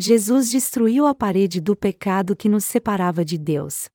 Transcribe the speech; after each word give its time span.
Jesus 0.00 0.48
destruiu 0.48 1.08
a 1.08 1.14
parede 1.14 1.60
do 1.60 1.74
pecado 1.74 2.36
que 2.36 2.48
nos 2.48 2.64
separava 2.64 3.24
de 3.24 3.36
Deus. 3.36 3.88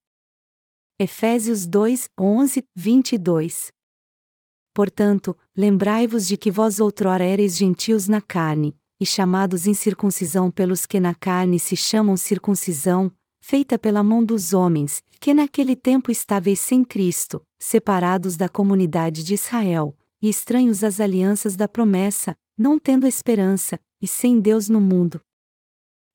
Efésios 1.00 1.66
2, 1.66 2.10
11, 2.20 2.66
22 2.76 3.72
Portanto, 4.74 5.34
lembrai-vos 5.56 6.28
de 6.28 6.36
que 6.36 6.52
vós 6.52 6.82
outrora 6.82 7.24
ereis 7.26 7.56
gentios 7.56 8.10
na 8.10 8.20
carne, 8.20 8.76
e 9.00 9.06
chamados 9.06 9.66
incircuncisão 9.66 10.52
pelos 10.52 10.86
que 10.86 11.00
na 11.00 11.16
carne 11.16 11.58
se 11.58 11.78
chamam 11.78 12.18
circuncisão, 12.18 13.10
feita 13.40 13.80
pela 13.80 14.04
mão 14.04 14.26
dos 14.26 14.52
homens, 14.52 15.02
que 15.22 15.34
naquele 15.34 15.74
tempo 15.74 16.12
estáveis 16.12 16.60
sem 16.60 16.84
Cristo, 16.84 17.42
separados 17.58 18.36
da 18.36 18.50
comunidade 18.50 19.24
de 19.24 19.36
Israel, 19.36 19.98
e 20.22 20.28
estranhos 20.28 20.84
às 20.84 21.00
alianças 21.00 21.56
da 21.56 21.70
promessa, 21.70 22.36
não 22.58 22.78
tendo 22.78 23.08
esperança, 23.08 23.80
e 24.02 24.08
sem 24.08 24.42
Deus 24.42 24.68
no 24.68 24.82
mundo. 24.82 25.22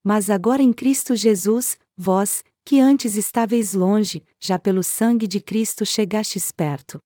Mas 0.09 0.30
agora 0.30 0.62
em 0.62 0.72
Cristo 0.72 1.14
Jesus, 1.14 1.76
vós, 1.94 2.43
que 2.64 2.80
antes 2.80 3.14
estáveis 3.14 3.75
longe, 3.75 4.25
já 4.40 4.58
pelo 4.58 4.82
sangue 4.82 5.26
de 5.26 5.39
Cristo 5.39 5.85
chegastes 5.85 6.50
perto. 6.50 6.99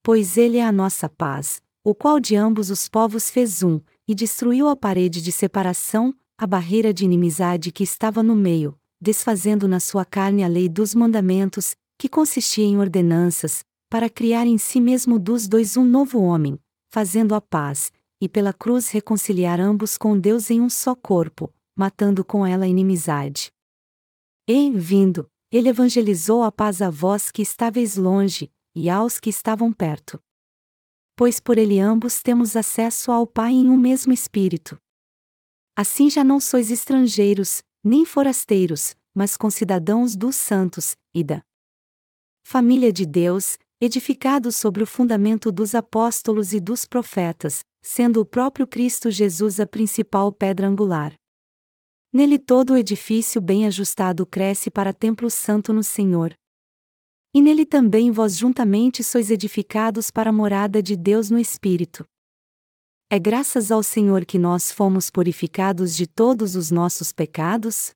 Pois 0.00 0.36
ele 0.36 0.58
é 0.58 0.64
a 0.64 0.70
nossa 0.70 1.08
paz, 1.08 1.60
o 1.82 1.92
qual 1.92 2.20
de 2.20 2.36
ambos 2.36 2.70
os 2.70 2.88
povos 2.88 3.30
fez 3.30 3.64
um, 3.64 3.80
e 4.06 4.14
destruiu 4.14 4.68
a 4.68 4.76
parede 4.76 5.20
de 5.20 5.32
separação, 5.32 6.14
a 6.38 6.46
barreira 6.46 6.94
de 6.94 7.04
inimizade 7.04 7.72
que 7.72 7.82
estava 7.82 8.22
no 8.22 8.36
meio, 8.36 8.78
desfazendo 9.00 9.66
na 9.66 9.80
sua 9.80 10.04
carne 10.04 10.44
a 10.44 10.46
lei 10.46 10.68
dos 10.68 10.94
mandamentos, 10.94 11.74
que 11.98 12.08
consistia 12.08 12.64
em 12.64 12.78
ordenanças, 12.78 13.64
para 13.90 14.08
criar 14.08 14.46
em 14.46 14.56
si 14.56 14.80
mesmo 14.80 15.18
dos 15.18 15.48
dois 15.48 15.76
um 15.76 15.84
novo 15.84 16.22
homem, 16.22 16.60
fazendo 16.92 17.34
a 17.34 17.40
paz, 17.40 17.90
e 18.20 18.28
pela 18.28 18.52
cruz 18.52 18.90
reconciliar 18.90 19.58
ambos 19.58 19.98
com 19.98 20.16
Deus 20.16 20.48
em 20.48 20.60
um 20.60 20.70
só 20.70 20.94
corpo, 20.94 21.52
matando 21.76 22.24
com 22.24 22.46
ela 22.46 22.64
a 22.64 22.68
inimizade. 22.68 23.52
E, 24.48 24.70
vindo, 24.70 25.30
ele 25.50 25.68
evangelizou 25.68 26.42
a 26.42 26.50
paz 26.50 26.82
a 26.82 26.90
vós 26.90 27.30
que 27.30 27.42
estáveis 27.42 27.96
longe, 27.96 28.52
e 28.74 28.90
aos 28.90 29.20
que 29.20 29.30
estavam 29.30 29.72
perto. 29.72 30.20
Pois 31.16 31.38
por 31.38 31.58
ele 31.58 31.78
ambos 31.78 32.22
temos 32.22 32.56
acesso 32.56 33.12
ao 33.12 33.26
Pai 33.26 33.52
em 33.52 33.68
um 33.68 33.76
mesmo 33.76 34.12
Espírito. 34.12 34.76
Assim 35.76 36.10
já 36.10 36.24
não 36.24 36.40
sois 36.40 36.70
estrangeiros, 36.70 37.62
nem 37.84 38.04
forasteiros, 38.04 38.96
mas 39.14 39.36
concidadãos 39.36 40.16
dos 40.16 40.34
santos, 40.34 40.96
e 41.14 41.22
da 41.22 41.42
família 42.44 42.92
de 42.92 43.06
Deus, 43.06 43.56
edificados 43.80 44.56
sobre 44.56 44.82
o 44.82 44.86
fundamento 44.86 45.52
dos 45.52 45.74
apóstolos 45.74 46.52
e 46.52 46.60
dos 46.60 46.84
profetas, 46.84 47.64
sendo 47.80 48.20
o 48.20 48.24
próprio 48.24 48.66
Cristo 48.66 49.10
Jesus 49.10 49.60
a 49.60 49.66
principal 49.66 50.32
pedra 50.32 50.66
angular. 50.66 51.14
Nele 52.14 52.38
todo 52.38 52.74
o 52.74 52.76
edifício 52.76 53.40
bem 53.40 53.66
ajustado 53.66 54.24
cresce 54.24 54.70
para 54.70 54.92
templo 54.92 55.28
santo 55.28 55.72
no 55.72 55.82
Senhor. 55.82 56.32
E 57.34 57.42
nele 57.42 57.66
também 57.66 58.12
vós 58.12 58.36
juntamente 58.36 59.02
sois 59.02 59.32
edificados 59.32 60.12
para 60.12 60.30
a 60.30 60.32
morada 60.32 60.80
de 60.80 60.94
Deus 60.94 61.28
no 61.28 61.40
Espírito. 61.40 62.06
É 63.10 63.18
graças 63.18 63.72
ao 63.72 63.82
Senhor 63.82 64.24
que 64.24 64.38
nós 64.38 64.70
fomos 64.70 65.10
purificados 65.10 65.96
de 65.96 66.06
todos 66.06 66.54
os 66.54 66.70
nossos 66.70 67.10
pecados? 67.10 67.92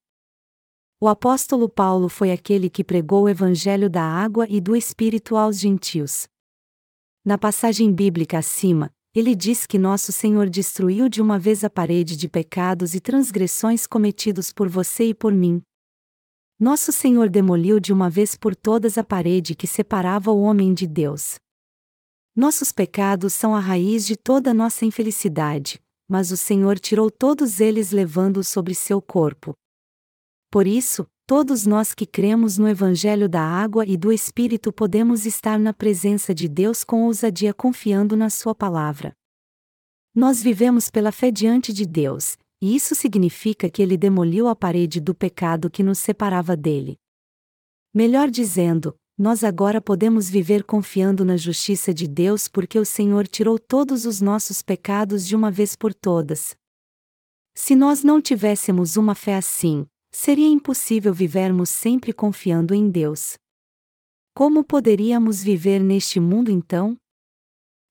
O 1.00 1.06
apóstolo 1.06 1.68
Paulo 1.68 2.08
foi 2.08 2.32
aquele 2.32 2.68
que 2.68 2.82
pregou 2.82 3.22
o 3.22 3.28
evangelho 3.28 3.88
da 3.88 4.02
água 4.02 4.48
e 4.50 4.60
do 4.60 4.74
Espírito 4.74 5.36
aos 5.36 5.60
gentios. 5.60 6.26
Na 7.24 7.38
passagem 7.38 7.92
bíblica 7.92 8.38
acima, 8.38 8.92
ele 9.18 9.34
diz 9.34 9.66
que 9.66 9.78
nosso 9.78 10.12
Senhor 10.12 10.48
destruiu 10.48 11.08
de 11.08 11.20
uma 11.20 11.38
vez 11.38 11.64
a 11.64 11.70
parede 11.70 12.16
de 12.16 12.28
pecados 12.28 12.94
e 12.94 13.00
transgressões 13.00 13.86
cometidos 13.86 14.52
por 14.52 14.68
você 14.68 15.06
e 15.06 15.14
por 15.14 15.32
mim, 15.32 15.62
nosso 16.60 16.90
Senhor 16.90 17.28
demoliu 17.28 17.78
de 17.78 17.92
uma 17.92 18.10
vez 18.10 18.34
por 18.34 18.56
todas 18.56 18.98
a 18.98 19.04
parede 19.04 19.54
que 19.54 19.68
separava 19.68 20.32
o 20.32 20.40
homem 20.40 20.74
de 20.74 20.88
Deus. 20.88 21.36
Nossos 22.34 22.72
pecados 22.72 23.32
são 23.32 23.54
a 23.54 23.60
raiz 23.60 24.04
de 24.04 24.16
toda 24.16 24.52
nossa 24.52 24.84
infelicidade, 24.84 25.80
mas 26.08 26.32
o 26.32 26.36
Senhor 26.36 26.76
tirou 26.80 27.12
todos 27.12 27.60
eles 27.60 27.92
levando-os 27.92 28.48
sobre 28.48 28.74
seu 28.74 29.00
corpo. 29.00 29.54
Por 30.50 30.66
isso, 30.66 31.06
todos 31.28 31.66
nós 31.66 31.92
que 31.92 32.06
cremos 32.06 32.56
no 32.56 32.66
Evangelho 32.66 33.28
da 33.28 33.42
Água 33.42 33.84
e 33.84 33.98
do 33.98 34.10
Espírito 34.10 34.72
podemos 34.72 35.26
estar 35.26 35.58
na 35.58 35.74
presença 35.74 36.34
de 36.34 36.48
Deus 36.48 36.82
com 36.82 37.02
ousadia 37.04 37.52
confiando 37.52 38.16
na 38.16 38.30
Sua 38.30 38.54
palavra. 38.54 39.12
Nós 40.14 40.42
vivemos 40.42 40.88
pela 40.88 41.12
fé 41.12 41.30
diante 41.30 41.70
de 41.70 41.84
Deus, 41.84 42.38
e 42.62 42.74
isso 42.74 42.94
significa 42.94 43.68
que 43.68 43.82
ele 43.82 43.98
demoliu 43.98 44.48
a 44.48 44.56
parede 44.56 45.02
do 45.02 45.14
pecado 45.14 45.68
que 45.68 45.82
nos 45.82 45.98
separava 45.98 46.56
dele. 46.56 46.96
Melhor 47.92 48.30
dizendo, 48.30 48.96
nós 49.18 49.44
agora 49.44 49.82
podemos 49.82 50.30
viver 50.30 50.64
confiando 50.64 51.26
na 51.26 51.36
justiça 51.36 51.92
de 51.92 52.08
Deus 52.08 52.48
porque 52.48 52.78
o 52.78 52.86
Senhor 52.86 53.28
tirou 53.28 53.58
todos 53.58 54.06
os 54.06 54.22
nossos 54.22 54.62
pecados 54.62 55.26
de 55.26 55.36
uma 55.36 55.50
vez 55.50 55.76
por 55.76 55.92
todas. 55.92 56.56
Se 57.54 57.76
nós 57.76 58.02
não 58.02 58.18
tivéssemos 58.18 58.96
uma 58.96 59.14
fé 59.14 59.36
assim, 59.36 59.86
seria 60.10 60.48
impossível 60.48 61.12
vivermos 61.12 61.68
sempre 61.68 62.12
confiando 62.12 62.74
em 62.74 62.90
Deus. 62.90 63.36
Como 64.34 64.62
poderíamos 64.62 65.42
viver 65.42 65.80
neste 65.80 66.20
mundo 66.20 66.50
então? 66.50 66.96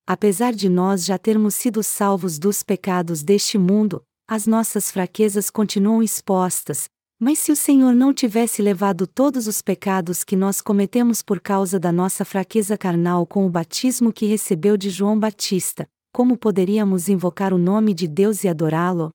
Apesar 0.06 0.54
de 0.54 0.68
nós 0.68 1.04
já 1.04 1.18
termos 1.18 1.54
sido 1.54 1.82
salvos 1.82 2.38
dos 2.38 2.62
pecados 2.62 3.22
deste 3.22 3.58
mundo, 3.58 4.02
as 4.26 4.46
nossas 4.46 4.90
fraquezas 4.90 5.50
continuam 5.50 6.02
expostas, 6.02 6.88
mas 7.20 7.38
se 7.38 7.50
o 7.50 7.56
Senhor 7.56 7.94
não 7.94 8.14
tivesse 8.14 8.62
levado 8.62 9.06
todos 9.06 9.46
os 9.46 9.60
pecados 9.60 10.22
que 10.22 10.36
nós 10.36 10.60
cometemos 10.60 11.20
por 11.20 11.40
causa 11.40 11.78
da 11.78 11.90
nossa 11.90 12.24
fraqueza 12.24 12.78
carnal 12.78 13.26
com 13.26 13.44
o 13.44 13.50
batismo 13.50 14.12
que 14.12 14.24
recebeu 14.24 14.76
de 14.76 14.88
João 14.88 15.18
Batista, 15.18 15.88
como 16.12 16.36
poderíamos 16.36 17.08
invocar 17.08 17.52
o 17.52 17.58
nome 17.58 17.92
de 17.92 18.06
Deus 18.06 18.44
e 18.44 18.48
adorá-lo? 18.48 19.10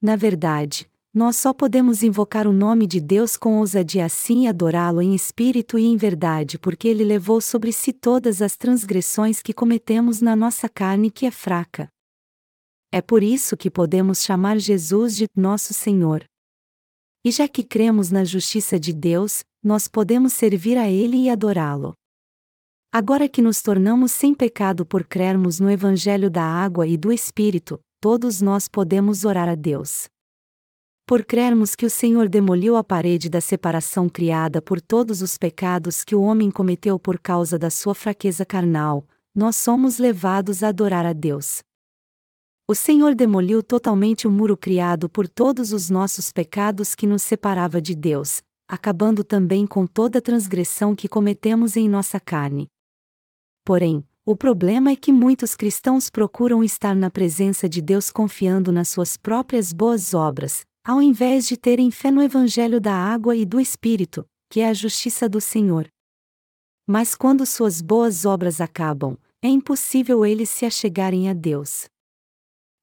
Na 0.00 0.16
verdade, 0.16 0.90
nós 1.14 1.36
só 1.36 1.52
podemos 1.52 2.02
invocar 2.02 2.46
o 2.46 2.52
nome 2.52 2.86
de 2.86 2.98
Deus 2.98 3.36
com 3.36 3.58
ousadia 3.58 4.06
assim 4.06 4.44
e 4.44 4.48
adorá-lo 4.48 5.02
em 5.02 5.14
espírito 5.14 5.78
e 5.78 5.84
em 5.84 5.94
verdade 5.94 6.58
porque 6.58 6.88
ele 6.88 7.04
levou 7.04 7.38
sobre 7.38 7.70
si 7.70 7.92
todas 7.92 8.40
as 8.40 8.56
transgressões 8.56 9.42
que 9.42 9.52
cometemos 9.52 10.22
na 10.22 10.34
nossa 10.34 10.70
carne 10.70 11.10
que 11.10 11.26
é 11.26 11.30
fraca. 11.30 11.88
É 12.90 13.02
por 13.02 13.22
isso 13.22 13.56
que 13.56 13.70
podemos 13.70 14.22
chamar 14.22 14.58
Jesus 14.58 15.14
de 15.14 15.26
Nosso 15.36 15.74
Senhor. 15.74 16.24
E 17.24 17.30
já 17.30 17.46
que 17.46 17.62
cremos 17.62 18.10
na 18.10 18.24
justiça 18.24 18.80
de 18.80 18.92
Deus, 18.92 19.44
nós 19.62 19.86
podemos 19.86 20.32
servir 20.32 20.76
a 20.76 20.90
Ele 20.90 21.16
e 21.16 21.30
adorá-lo. 21.30 21.94
Agora 22.90 23.28
que 23.28 23.40
nos 23.40 23.62
tornamos 23.62 24.12
sem 24.12 24.34
pecado 24.34 24.84
por 24.84 25.04
crermos 25.04 25.60
no 25.60 25.70
Evangelho 25.70 26.30
da 26.30 26.42
Água 26.42 26.86
e 26.86 26.96
do 26.96 27.12
Espírito, 27.12 27.80
todos 28.00 28.42
nós 28.42 28.66
podemos 28.66 29.24
orar 29.24 29.48
a 29.48 29.54
Deus. 29.54 30.11
Por 31.06 31.24
crermos 31.24 31.74
que 31.74 31.84
o 31.84 31.90
Senhor 31.90 32.28
demoliu 32.28 32.76
a 32.76 32.84
parede 32.84 33.28
da 33.28 33.40
separação 33.40 34.08
criada 34.08 34.62
por 34.62 34.80
todos 34.80 35.20
os 35.20 35.36
pecados 35.36 36.04
que 36.04 36.14
o 36.14 36.22
homem 36.22 36.50
cometeu 36.50 36.98
por 36.98 37.18
causa 37.18 37.58
da 37.58 37.70
sua 37.70 37.94
fraqueza 37.94 38.46
carnal, 38.46 39.06
nós 39.34 39.56
somos 39.56 39.98
levados 39.98 40.62
a 40.62 40.68
adorar 40.68 41.04
a 41.04 41.12
Deus. 41.12 41.60
O 42.68 42.74
Senhor 42.74 43.14
demoliu 43.14 43.62
totalmente 43.62 44.28
o 44.28 44.30
muro 44.30 44.56
criado 44.56 45.08
por 45.08 45.28
todos 45.28 45.72
os 45.72 45.90
nossos 45.90 46.32
pecados 46.32 46.94
que 46.94 47.06
nos 47.06 47.22
separava 47.22 47.82
de 47.82 47.94
Deus, 47.94 48.40
acabando 48.68 49.24
também 49.24 49.66
com 49.66 49.86
toda 49.86 50.22
transgressão 50.22 50.94
que 50.94 51.08
cometemos 51.08 51.76
em 51.76 51.88
nossa 51.88 52.20
carne. 52.20 52.68
Porém, 53.64 54.04
o 54.24 54.36
problema 54.36 54.92
é 54.92 54.96
que 54.96 55.12
muitos 55.12 55.56
cristãos 55.56 56.08
procuram 56.08 56.62
estar 56.62 56.94
na 56.94 57.10
presença 57.10 57.68
de 57.68 57.82
Deus 57.82 58.10
confiando 58.10 58.70
nas 58.70 58.88
suas 58.88 59.16
próprias 59.16 59.72
boas 59.72 60.14
obras, 60.14 60.64
ao 60.84 61.00
invés 61.00 61.46
de 61.46 61.56
terem 61.56 61.90
fé 61.90 62.10
no 62.10 62.22
Evangelho 62.22 62.80
da 62.80 62.94
água 62.94 63.36
e 63.36 63.44
do 63.44 63.60
Espírito, 63.60 64.26
que 64.48 64.60
é 64.60 64.68
a 64.68 64.74
justiça 64.74 65.28
do 65.28 65.40
Senhor. 65.40 65.88
Mas 66.86 67.14
quando 67.14 67.46
suas 67.46 67.80
boas 67.80 68.24
obras 68.24 68.60
acabam, 68.60 69.16
é 69.40 69.48
impossível 69.48 70.26
eles 70.26 70.50
se 70.50 70.66
achegarem 70.66 71.28
a 71.28 71.32
Deus. 71.32 71.86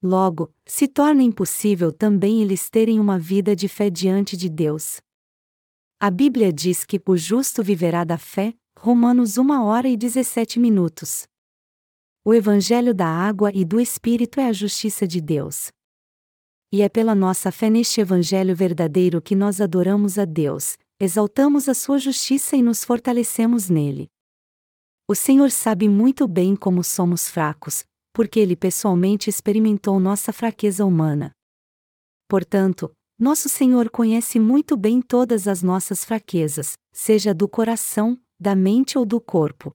Logo, 0.01 0.53
se 0.65 0.87
torna 0.87 1.21
impossível 1.21 1.91
também 1.91 2.41
eles 2.41 2.69
terem 2.69 2.99
uma 2.99 3.19
vida 3.19 3.53
de 3.53 3.67
fé 3.67 3.89
diante 3.89 4.37
de 4.37 4.49
Deus. 4.49 5.01
A 5.99 6.09
Bíblia 6.09 6.53
diz 6.53 6.85
que 6.85 7.01
o 7.05 7.17
justo 7.17 7.61
viverá 7.61 8.05
da 8.05 8.17
fé, 8.17 8.53
Romanos 8.77 9.37
1 9.37 9.61
hora 9.61 9.89
e 9.89 9.97
17 9.97 10.57
minutos. 10.57 11.27
O 12.23 12.33
Evangelho 12.33 12.93
da 12.93 13.07
água 13.07 13.51
e 13.53 13.65
do 13.65 13.79
Espírito 13.79 14.39
é 14.39 14.47
a 14.47 14.53
justiça 14.53 15.05
de 15.05 15.19
Deus. 15.19 15.69
E 16.71 16.83
é 16.83 16.89
pela 16.89 17.15
nossa 17.15 17.51
fé 17.51 17.67
neste 17.67 17.99
Evangelho 17.99 18.55
verdadeiro 18.55 19.21
que 19.21 19.35
nós 19.35 19.59
adoramos 19.59 20.19
a 20.19 20.25
Deus, 20.25 20.77
exaltamos 20.99 21.67
a 21.67 21.73
sua 21.73 21.97
justiça 21.97 22.55
e 22.55 22.61
nos 22.61 22.83
fortalecemos 22.83 23.69
nele. 23.69 24.07
O 25.07 25.15
Senhor 25.15 25.49
sabe 25.49 25.89
muito 25.89 26.27
bem 26.27 26.55
como 26.55 26.83
somos 26.83 27.27
fracos, 27.27 27.83
porque 28.13 28.39
ele 28.39 28.55
pessoalmente 28.55 29.27
experimentou 29.29 29.99
nossa 29.99 30.31
fraqueza 30.31 30.85
humana. 30.85 31.31
Portanto, 32.27 32.91
nosso 33.17 33.49
Senhor 33.49 33.89
conhece 33.89 34.39
muito 34.39 34.77
bem 34.77 35.01
todas 35.01 35.47
as 35.47 35.63
nossas 35.63 36.05
fraquezas, 36.05 36.77
seja 36.93 37.33
do 37.33 37.49
coração, 37.49 38.21
da 38.39 38.55
mente 38.55 38.95
ou 38.95 39.05
do 39.05 39.19
corpo. 39.19 39.71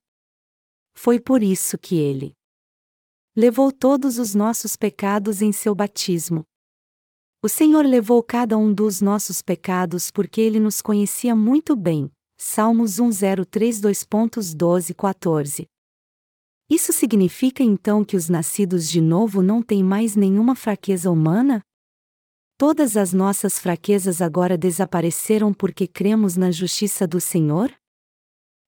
Foi 0.94 1.18
por 1.18 1.42
isso 1.42 1.76
que 1.76 1.96
ele 1.96 2.32
levou 3.34 3.72
todos 3.72 4.16
os 4.16 4.32
nossos 4.32 4.76
pecados 4.76 5.42
em 5.42 5.50
seu 5.50 5.74
batismo. 5.74 6.44
O 7.44 7.48
Senhor 7.48 7.84
levou 7.84 8.22
cada 8.22 8.56
um 8.56 8.72
dos 8.72 9.02
nossos 9.02 9.42
pecados 9.42 10.10
porque 10.10 10.40
ele 10.40 10.58
nos 10.58 10.80
conhecia 10.80 11.36
muito 11.36 11.76
bem. 11.76 12.10
Salmos 12.38 12.92
1032.12 12.92 14.94
14. 14.94 15.68
Isso 16.70 16.90
significa 16.90 17.62
então 17.62 18.02
que 18.02 18.16
os 18.16 18.30
nascidos 18.30 18.88
de 18.88 19.02
novo 19.02 19.42
não 19.42 19.62
têm 19.62 19.84
mais 19.84 20.16
nenhuma 20.16 20.54
fraqueza 20.54 21.10
humana? 21.10 21.60
Todas 22.56 22.96
as 22.96 23.12
nossas 23.12 23.58
fraquezas 23.58 24.22
agora 24.22 24.56
desapareceram 24.56 25.52
porque 25.52 25.86
cremos 25.86 26.38
na 26.38 26.50
justiça 26.50 27.06
do 27.06 27.20
Senhor? 27.20 27.70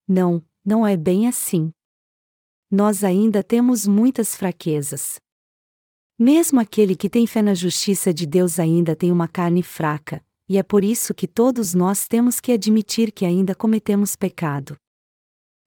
Não, 0.06 0.44
não 0.62 0.86
é 0.86 0.98
bem 0.98 1.26
assim. 1.26 1.72
Nós 2.70 3.02
ainda 3.02 3.42
temos 3.42 3.86
muitas 3.86 4.36
fraquezas. 4.36 5.18
Mesmo 6.18 6.58
aquele 6.58 6.96
que 6.96 7.10
tem 7.10 7.26
fé 7.26 7.42
na 7.42 7.52
justiça 7.52 8.12
de 8.12 8.26
Deus 8.26 8.58
ainda 8.58 8.96
tem 8.96 9.12
uma 9.12 9.28
carne 9.28 9.62
fraca, 9.62 10.24
e 10.48 10.56
é 10.56 10.62
por 10.62 10.82
isso 10.82 11.12
que 11.12 11.28
todos 11.28 11.74
nós 11.74 12.08
temos 12.08 12.40
que 12.40 12.52
admitir 12.52 13.12
que 13.12 13.26
ainda 13.26 13.54
cometemos 13.54 14.16
pecado. 14.16 14.78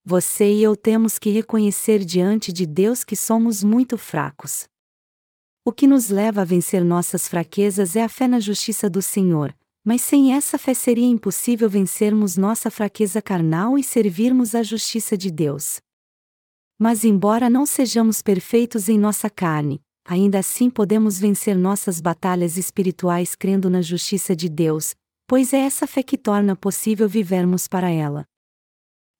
Você 0.03 0.51
e 0.51 0.63
eu 0.63 0.75
temos 0.75 1.19
que 1.19 1.29
reconhecer 1.29 2.03
diante 2.03 2.51
de 2.51 2.65
Deus 2.65 3.03
que 3.03 3.15
somos 3.15 3.63
muito 3.63 3.95
fracos. 3.95 4.67
O 5.63 5.71
que 5.71 5.85
nos 5.85 6.09
leva 6.09 6.41
a 6.41 6.45
vencer 6.45 6.83
nossas 6.83 7.27
fraquezas 7.27 7.95
é 7.95 8.03
a 8.03 8.09
fé 8.09 8.27
na 8.27 8.39
justiça 8.39 8.89
do 8.89 9.03
Senhor, 9.03 9.55
mas 9.85 10.01
sem 10.01 10.33
essa 10.33 10.57
fé 10.57 10.73
seria 10.73 11.05
impossível 11.05 11.69
vencermos 11.69 12.37
nossa 12.37 12.71
fraqueza 12.71 13.21
carnal 13.21 13.77
e 13.77 13.83
servirmos 13.83 14.55
a 14.55 14.63
justiça 14.63 15.15
de 15.15 15.29
Deus. 15.29 15.79
Mas, 16.79 17.03
embora 17.03 17.51
não 17.51 17.67
sejamos 17.67 18.21
perfeitos 18.23 18.89
em 18.89 18.97
nossa 18.97 19.29
carne, 19.29 19.79
ainda 20.09 20.39
assim 20.39 20.71
podemos 20.71 21.19
vencer 21.19 21.55
nossas 21.55 22.01
batalhas 22.01 22.57
espirituais 22.57 23.35
crendo 23.35 23.69
na 23.69 23.79
justiça 23.79 24.35
de 24.35 24.49
Deus, 24.49 24.95
pois 25.27 25.53
é 25.53 25.59
essa 25.59 25.85
fé 25.85 26.01
que 26.01 26.17
torna 26.17 26.55
possível 26.55 27.07
vivermos 27.07 27.67
para 27.67 27.91
ela. 27.91 28.25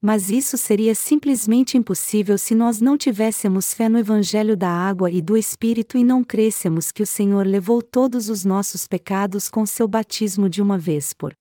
Mas 0.01 0.31
isso 0.31 0.57
seria 0.57 0.95
simplesmente 0.95 1.77
impossível 1.77 2.39
se 2.39 2.56
nós 2.56 2.81
não 2.81 2.97
tivéssemos 2.97 3.71
fé 3.71 3.88
no 3.88 4.00
Evangelho 4.00 4.57
da 4.57 4.69
água 4.69 5.12
e 5.12 5.21
do 5.21 5.38
Espírito 5.38 5.95
e 5.95 6.03
não 6.03 6.24
crêssemos 6.24 6.92
que 6.92 7.03
o 7.03 7.07
Senhor 7.07 7.45
levou 7.45 7.83
todos 7.83 8.27
os 8.27 8.44
nossos 8.44 8.88
pecados 8.88 9.47
com 9.47 9.68
seu 9.68 9.88
batismo 9.88 10.50
de 10.50 10.59
uma 10.59 10.77
vez 10.77 11.13
por 11.13 11.33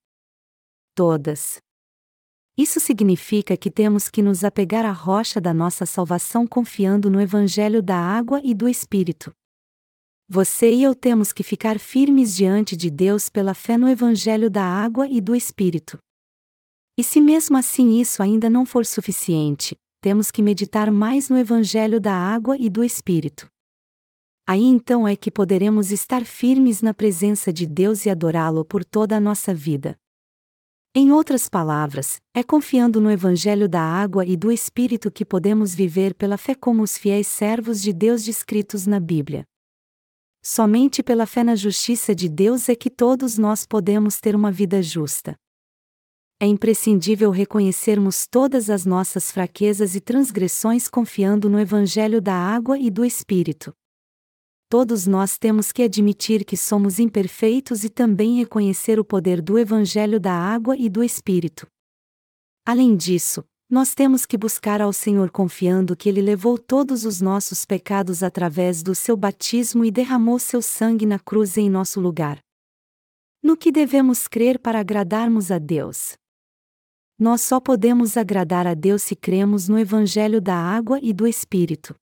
todas. 0.95 1.57
Isso 2.59 2.81
significa 2.81 3.57
que 3.57 3.71
temos 3.71 4.11
que 4.11 4.21
nos 4.21 4.45
apegar 4.45 4.85
à 4.85 4.93
rocha 4.93 5.41
da 5.41 5.55
nossa 5.55 5.87
salvação 5.87 6.47
confiando 6.47 7.09
no 7.09 7.21
Evangelho 7.21 7.81
da 7.81 7.97
água 7.97 8.43
e 8.45 8.53
do 8.53 8.69
Espírito. 8.69 9.33
Você 10.31 10.71
e 10.71 10.83
eu 10.83 10.95
temos 10.95 11.33
que 11.33 11.43
ficar 11.43 11.79
firmes 11.79 12.37
diante 12.37 12.77
de 12.77 12.91
Deus 12.91 13.31
pela 13.31 13.55
fé 13.55 13.79
no 13.79 13.89
Evangelho 13.89 14.51
da 14.51 14.63
água 14.63 15.09
e 15.09 15.23
do 15.23 15.35
Espírito. 15.35 15.97
E 16.99 17.03
se 17.03 17.19
mesmo 17.19 17.57
assim 17.57 17.99
isso 17.99 18.23
ainda 18.23 18.51
não 18.51 18.67
for 18.67 18.85
suficiente, 18.85 19.75
temos 20.03 20.31
que 20.31 20.43
meditar 20.43 20.91
mais 20.91 21.31
no 21.31 21.39
Evangelho 21.39 21.99
da 21.99 22.13
água 22.13 22.59
e 22.59 22.69
do 22.69 22.85
Espírito. 22.85 23.49
Aí 24.47 24.65
então 24.65 25.09
é 25.09 25.17
que 25.17 25.31
poderemos 25.31 25.91
estar 25.91 26.27
firmes 26.27 26.83
na 26.83 26.93
presença 26.93 27.51
de 27.51 27.65
Deus 27.65 28.05
e 28.05 28.11
adorá-lo 28.11 28.67
por 28.67 28.85
toda 28.85 29.17
a 29.17 29.21
nossa 29.21 29.55
vida. 29.55 29.97
Em 30.95 31.11
outras 31.11 31.49
palavras, 31.49 32.21
é 32.35 32.43
confiando 32.43 33.01
no 33.01 33.11
Evangelho 33.11 33.67
da 33.67 33.81
água 33.81 34.27
e 34.27 34.37
do 34.37 34.53
Espírito 34.53 35.11
que 35.11 35.25
podemos 35.25 35.75
viver 35.75 36.13
pela 36.13 36.37
fé 36.37 36.55
como 36.55 36.83
os 36.83 36.99
fiéis 36.99 37.29
servos 37.29 37.81
de 37.81 37.95
Deus 37.95 38.23
descritos 38.23 38.87
na 38.87 39.01
Bíblia. 39.01 39.47
Somente 40.51 41.03
pela 41.03 41.27
fé 41.27 41.45
na 41.45 41.55
justiça 41.55 42.15
de 42.15 42.29
Deus 42.29 42.69
é 42.69 42.75
que 42.75 42.89
todos 42.89 43.37
nós 43.37 43.67
podemos 43.67 44.19
ter 44.19 44.35
uma 44.35 44.51
vida 44.51 44.83
justa 44.83 45.37
é 46.41 46.47
imprescindível 46.47 47.31
reconhecermos 47.31 48.27
todas 48.27 48.71
as 48.71 48.87
nossas 48.87 49.31
fraquezas 49.33 49.97
e 49.97 50.01
transgressões 50.01 50.87
confiando 50.87 51.51
no 51.51 51.59
Evangelho 51.59 52.23
da 52.23 52.35
água 52.35 52.79
e 52.79 52.91
do 52.91 53.05
Espírito. 53.05 53.75
Todos 54.69 55.07
nós 55.07 55.37
temos 55.37 55.73
que 55.73 55.83
admitir 55.83 56.45
que 56.45 56.57
somos 56.57 57.01
imperfeitos 57.01 57.83
e 57.83 57.89
também 57.89 58.37
reconhecer 58.37 59.01
o 59.01 59.05
poder 59.05 59.43
do 59.43 59.59
Evangelho 59.59 60.21
da 60.21 60.33
água 60.33 60.77
e 60.77 60.89
do 60.89 61.03
Espírito. 61.03 61.67
Além 62.65 62.97
disso, 62.97 63.45
nós 63.71 63.95
temos 63.95 64.25
que 64.25 64.39
buscar 64.39 64.81
ao 64.81 64.93
Senhor 64.95 65.31
confiando 65.31 65.95
que 65.95 66.09
Ele 66.09 66.23
levou 66.23 66.57
todos 66.57 67.05
os 67.05 67.21
nossos 67.21 67.67
pecados 67.67 68.23
através 68.23 68.83
do 68.83 68.95
seu 68.95 69.15
batismo 69.15 69.85
e 69.85 69.91
derramou 69.91 70.39
seu 70.39 70.63
sangue 70.63 71.05
na 71.05 71.19
cruz 71.19 71.59
em 71.59 71.69
nosso 71.69 72.01
lugar. 72.01 72.39
No 73.43 73.57
que 73.57 73.71
devemos 73.71 74.27
crer 74.27 74.59
para 74.59 74.81
agradarmos 74.81 75.51
a 75.51 75.59
Deus? 75.59 76.17
Nós 77.19 77.43
só 77.43 77.61
podemos 77.61 78.17
agradar 78.17 78.67
a 78.67 78.73
Deus 78.73 79.03
se 79.03 79.15
cremos 79.15 79.69
no 79.69 79.79
Evangelho 79.79 80.41
da 80.41 80.55
água 80.55 80.99
e 81.03 81.13
do 81.13 81.27
Espírito. 81.27 81.95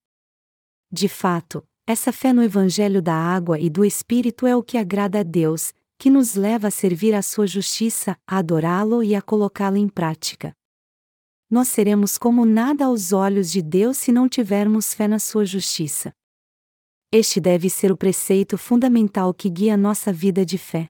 De 0.90 1.08
fato, 1.08 1.66
essa 1.84 2.12
fé 2.12 2.32
no 2.32 2.42
Evangelho 2.42 3.02
da 3.02 3.14
água 3.14 3.58
e 3.58 3.68
do 3.68 3.84
Espírito 3.84 4.46
é 4.46 4.54
o 4.54 4.62
que 4.62 4.78
agrada 4.78 5.20
a 5.20 5.22
Deus, 5.24 5.72
que 5.98 6.10
nos 6.10 6.34
leva 6.34 6.68
a 6.68 6.70
servir 6.70 7.14
a 7.14 7.22
sua 7.22 7.46
justiça, 7.46 8.16
a 8.26 8.38
adorá-lo 8.38 9.02
e 9.02 9.16
a 9.16 9.22
colocá-lo 9.22 9.76
em 9.76 9.88
prática. 9.88 10.54
Nós 11.48 11.68
seremos 11.68 12.18
como 12.18 12.44
nada 12.44 12.86
aos 12.86 13.12
olhos 13.12 13.52
de 13.52 13.62
Deus 13.62 13.98
se 13.98 14.10
não 14.10 14.28
tivermos 14.28 14.92
fé 14.92 15.06
na 15.06 15.20
sua 15.20 15.44
justiça. 15.44 16.12
Este 17.12 17.40
deve 17.40 17.70
ser 17.70 17.92
o 17.92 17.96
preceito 17.96 18.58
fundamental 18.58 19.32
que 19.32 19.48
guia 19.48 19.76
nossa 19.76 20.12
vida 20.12 20.44
de 20.44 20.58
fé. 20.58 20.88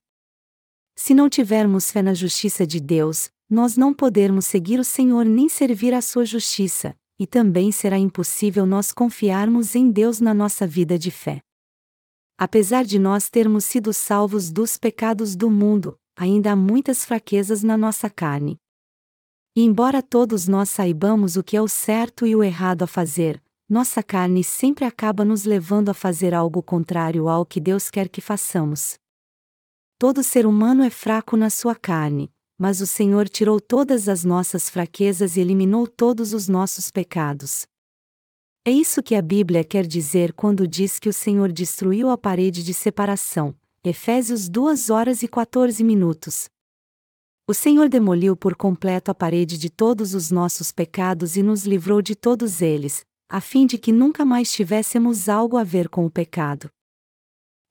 Se 0.96 1.12
não 1.12 1.28
tivermos 1.28 1.90
fé 1.90 2.00
na 2.00 2.14
justiça 2.14 2.66
de 2.66 2.80
Deus, 2.80 3.28
nós 3.50 3.76
não 3.76 3.92
podermos 3.92 4.46
seguir 4.46 4.80
o 4.80 4.84
Senhor 4.84 5.26
nem 5.26 5.46
servir 5.46 5.92
a 5.92 6.00
sua 6.00 6.24
justiça, 6.24 6.96
e 7.18 7.26
também 7.26 7.70
será 7.70 7.98
impossível 7.98 8.64
nós 8.64 8.92
confiarmos 8.92 9.74
em 9.74 9.90
Deus 9.90 10.20
na 10.20 10.32
nossa 10.32 10.66
vida 10.66 10.98
de 10.98 11.10
fé. 11.10 11.40
Apesar 12.38 12.84
de 12.84 12.98
nós 12.98 13.28
termos 13.28 13.64
sido 13.64 13.92
salvos 13.92 14.50
dos 14.50 14.78
pecados 14.78 15.36
do 15.36 15.50
mundo, 15.50 15.98
ainda 16.16 16.52
há 16.52 16.56
muitas 16.56 17.04
fraquezas 17.04 17.62
na 17.62 17.76
nossa 17.76 18.08
carne. 18.08 18.58
E 19.56 19.62
embora 19.62 20.02
todos 20.02 20.46
nós 20.46 20.68
saibamos 20.68 21.38
o 21.38 21.42
que 21.42 21.56
é 21.56 21.62
o 21.62 21.66
certo 21.66 22.26
e 22.26 22.36
o 22.36 22.44
errado 22.44 22.82
a 22.82 22.86
fazer, 22.86 23.42
nossa 23.66 24.02
carne 24.02 24.44
sempre 24.44 24.84
acaba 24.84 25.24
nos 25.24 25.44
levando 25.44 25.88
a 25.88 25.94
fazer 25.94 26.34
algo 26.34 26.62
contrário 26.62 27.26
ao 27.26 27.46
que 27.46 27.58
Deus 27.58 27.90
quer 27.90 28.06
que 28.06 28.20
façamos. 28.20 28.98
Todo 29.98 30.22
ser 30.22 30.44
humano 30.44 30.82
é 30.82 30.90
fraco 30.90 31.38
na 31.38 31.48
sua 31.48 31.74
carne, 31.74 32.30
mas 32.58 32.82
o 32.82 32.86
Senhor 32.86 33.30
tirou 33.30 33.58
todas 33.58 34.10
as 34.10 34.24
nossas 34.24 34.68
fraquezas 34.68 35.38
e 35.38 35.40
eliminou 35.40 35.86
todos 35.86 36.34
os 36.34 36.48
nossos 36.48 36.90
pecados. 36.90 37.66
É 38.62 38.70
isso 38.70 39.02
que 39.02 39.14
a 39.14 39.22
Bíblia 39.22 39.64
quer 39.64 39.86
dizer 39.86 40.34
quando 40.34 40.68
diz 40.68 40.98
que 40.98 41.08
o 41.08 41.14
Senhor 41.14 41.50
destruiu 41.50 42.10
a 42.10 42.18
parede 42.18 42.62
de 42.62 42.74
separação. 42.74 43.54
Efésios 43.82 44.50
2 44.50 44.90
horas 44.90 45.22
e 45.22 45.28
14 45.28 45.82
minutos. 45.82 46.50
O 47.48 47.54
Senhor 47.54 47.88
demoliu 47.88 48.36
por 48.36 48.56
completo 48.56 49.10
a 49.10 49.14
parede 49.14 49.56
de 49.56 49.70
todos 49.70 50.14
os 50.14 50.30
nossos 50.30 50.72
pecados 50.72 51.36
e 51.36 51.42
nos 51.42 51.64
livrou 51.64 52.02
de 52.02 52.14
todos 52.14 52.60
eles, 52.60 53.04
a 53.28 53.40
fim 53.40 53.66
de 53.66 53.78
que 53.78 53.92
nunca 53.92 54.24
mais 54.24 54.52
tivéssemos 54.52 55.28
algo 55.28 55.56
a 55.56 55.64
ver 55.64 55.88
com 55.88 56.04
o 56.04 56.10
pecado. 56.10 56.68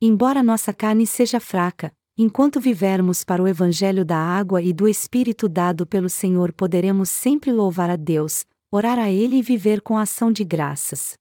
Embora 0.02 0.42
nossa 0.42 0.74
carne 0.74 1.06
seja 1.06 1.40
fraca, 1.40 1.92
Enquanto 2.18 2.62
vivermos 2.62 3.26
para 3.26 3.44
o 3.44 3.48
Evangelho 3.48 4.06
da 4.06 4.18
água 4.18 4.62
e 4.62 4.72
do 4.72 4.88
Espírito 4.88 5.50
dado 5.50 5.86
pelo 5.86 6.10
Senhor, 6.10 6.54
poderemos 6.54 7.10
sempre 7.10 7.52
louvar 7.52 7.90
a 7.90 7.98
Deus, 7.98 8.46
orar 8.72 8.98
a 8.98 9.12
Ele 9.12 9.36
e 9.36 9.42
viver 9.42 9.82
com 9.82 9.98
ação 9.98 10.32
de 10.32 10.46
graças. 10.46 11.16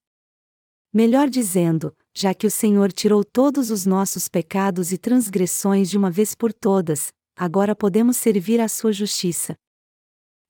Melhor 0.92 1.28
dizendo, 1.28 1.92
já 2.14 2.32
que 2.32 2.46
o 2.46 2.50
Senhor 2.50 2.92
tirou 2.92 3.24
todos 3.24 3.72
os 3.72 3.84
nossos 3.84 4.28
pecados 4.28 4.92
e 4.92 4.98
transgressões 4.98 5.90
de 5.90 5.98
uma 5.98 6.12
vez 6.12 6.32
por 6.32 6.52
todas, 6.52 7.12
agora 7.36 7.74
podemos 7.74 8.16
servir 8.16 8.60
à 8.60 8.68
Sua 8.68 8.92
justiça. 8.92 9.56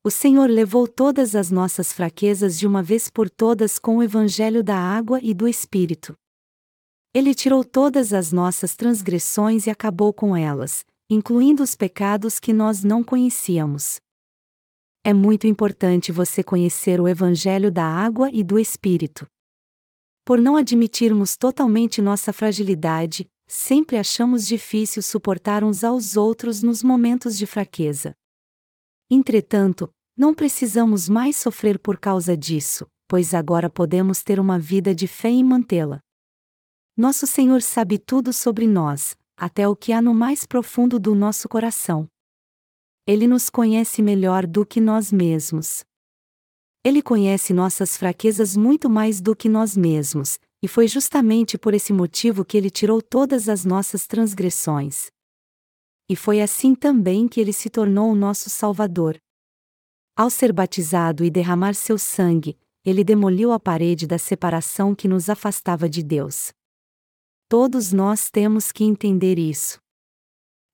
O 0.03 0.11
Senhor 0.11 0.51
levou 0.51 0.87
todas 0.87 1.35
as 1.35 1.51
nossas 1.51 1.93
fraquezas 1.93 2.59
de 2.59 2.67
uma 2.67 2.83
vez 2.83 3.09
por 3.09 3.31
todas 3.31 3.79
com 3.79 3.97
o 3.97 4.03
Evangelho 4.03 4.63
da 4.63 4.77
água 4.77 5.19
e 5.23 5.33
do 5.33 5.49
Espírito. 5.49 6.15
Ele 7.15 7.35
tirou 7.35 7.65
todas 7.65 8.13
as 8.13 8.33
nossas 8.33 8.77
transgressões 8.77 9.67
e 9.67 9.71
acabou 9.71 10.13
com 10.13 10.37
elas, 10.37 10.85
incluindo 11.09 11.63
os 11.63 11.75
pecados 11.75 12.39
que 12.39 12.53
nós 12.53 12.85
não 12.85 13.03
conhecíamos. 13.03 14.01
É 15.03 15.13
muito 15.13 15.47
importante 15.47 16.11
você 16.11 16.43
conhecer 16.43 17.01
o 17.01 17.07
Evangelho 17.07 17.71
da 17.71 17.85
água 17.85 18.31
e 18.33 18.43
do 18.43 18.59
Espírito. 18.59 19.27
Por 20.25 20.41
não 20.41 20.57
admitirmos 20.57 21.37
totalmente 21.37 22.03
nossa 22.03 22.33
fragilidade, 22.33 23.27
sempre 23.47 23.97
achamos 23.97 24.47
difícil 24.47 25.03
suportar 25.03 25.63
uns 25.63 25.85
aos 25.85 26.17
outros 26.17 26.63
nos 26.63 26.83
momentos 26.83 27.37
de 27.37 27.47
fraqueza. 27.47 28.15
Entretanto, 29.11 29.93
não 30.17 30.35
precisamos 30.35 31.09
mais 31.09 31.37
sofrer 31.37 31.79
por 31.79 31.99
causa 31.99 32.37
disso, 32.37 32.87
pois 33.09 33.35
agora 33.35 33.69
podemos 33.69 34.23
ter 34.23 34.41
uma 34.41 34.59
vida 34.59 34.95
de 34.95 35.07
fé 35.07 35.31
e 35.31 35.43
mantê-la. 35.43 36.01
Nosso 36.97 37.27
Senhor 37.27 37.61
sabe 37.61 37.99
tudo 37.99 38.33
sobre 38.33 38.67
nós, 38.67 39.17
até 39.37 39.69
o 39.69 39.75
que 39.75 39.93
há 39.93 40.01
no 40.01 40.15
mais 40.15 40.47
profundo 40.47 40.99
do 40.99 41.15
nosso 41.15 41.49
coração. 41.49 42.09
Ele 43.07 43.27
nos 43.27 43.51
conhece 43.51 44.01
melhor 44.01 44.47
do 44.47 44.65
que 44.65 44.81
nós 44.81 45.13
mesmos. 45.13 45.85
Ele 46.85 47.03
conhece 47.03 47.53
nossas 47.53 47.97
fraquezas 47.97 48.57
muito 48.57 48.89
mais 48.89 49.21
do 49.21 49.35
que 49.35 49.49
nós 49.49 49.77
mesmos, 49.77 50.39
e 50.65 50.67
foi 50.67 50.89
justamente 50.89 51.59
por 51.59 51.75
esse 51.75 51.93
motivo 51.93 52.43
que 52.43 52.57
ele 52.57 52.71
tirou 52.71 53.03
todas 53.03 53.51
as 53.51 53.67
nossas 53.67 54.07
transgressões. 54.07 55.11
E 56.09 56.17
foi 56.17 56.41
assim 56.41 56.75
também 56.75 57.29
que 57.29 57.39
ele 57.39 57.53
se 57.53 57.69
tornou 57.69 58.11
o 58.11 58.15
nosso 58.15 58.49
Salvador. 58.49 59.21
Ao 60.17 60.31
ser 60.31 60.55
batizado 60.55 61.23
e 61.23 61.29
derramar 61.31 61.75
seu 61.75 61.99
sangue, 61.99 62.59
ele 62.83 63.05
demoliu 63.05 63.53
a 63.53 63.61
parede 63.61 64.07
da 64.07 64.17
separação 64.17 64.95
que 64.95 65.07
nos 65.07 65.29
afastava 65.29 65.87
de 65.87 66.03
Deus. 66.03 66.51
Todos 67.47 67.93
nós 67.93 68.31
temos 68.31 68.73
que 68.73 68.85
entender 68.85 69.39
isso. 69.39 69.79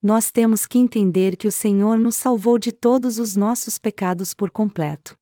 Nós 0.00 0.30
temos 0.30 0.66
que 0.66 0.78
entender 0.78 1.36
que 1.36 1.48
o 1.48 1.52
Senhor 1.52 1.98
nos 1.98 2.14
salvou 2.14 2.60
de 2.60 2.70
todos 2.70 3.18
os 3.18 3.34
nossos 3.34 3.76
pecados 3.76 4.34
por 4.34 4.52
completo. 4.52 5.18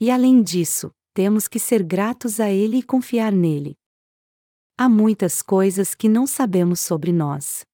E 0.00 0.10
além 0.10 0.42
disso, 0.42 0.90
temos 1.16 1.48
que 1.48 1.58
ser 1.58 1.82
gratos 1.82 2.40
a 2.40 2.50
Ele 2.50 2.76
e 2.76 2.82
confiar 2.82 3.32
nele. 3.32 3.74
Há 4.76 4.86
muitas 4.86 5.40
coisas 5.40 5.94
que 5.94 6.10
não 6.10 6.26
sabemos 6.26 6.78
sobre 6.78 7.10
nós. 7.10 7.64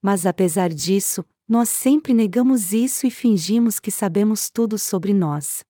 Mas 0.00 0.24
apesar 0.24 0.70
disso, 0.70 1.22
nós 1.46 1.68
sempre 1.68 2.14
negamos 2.14 2.72
isso 2.72 3.06
e 3.06 3.10
fingimos 3.10 3.78
que 3.78 3.90
sabemos 3.90 4.48
tudo 4.48 4.78
sobre 4.78 5.12
nós. 5.12 5.62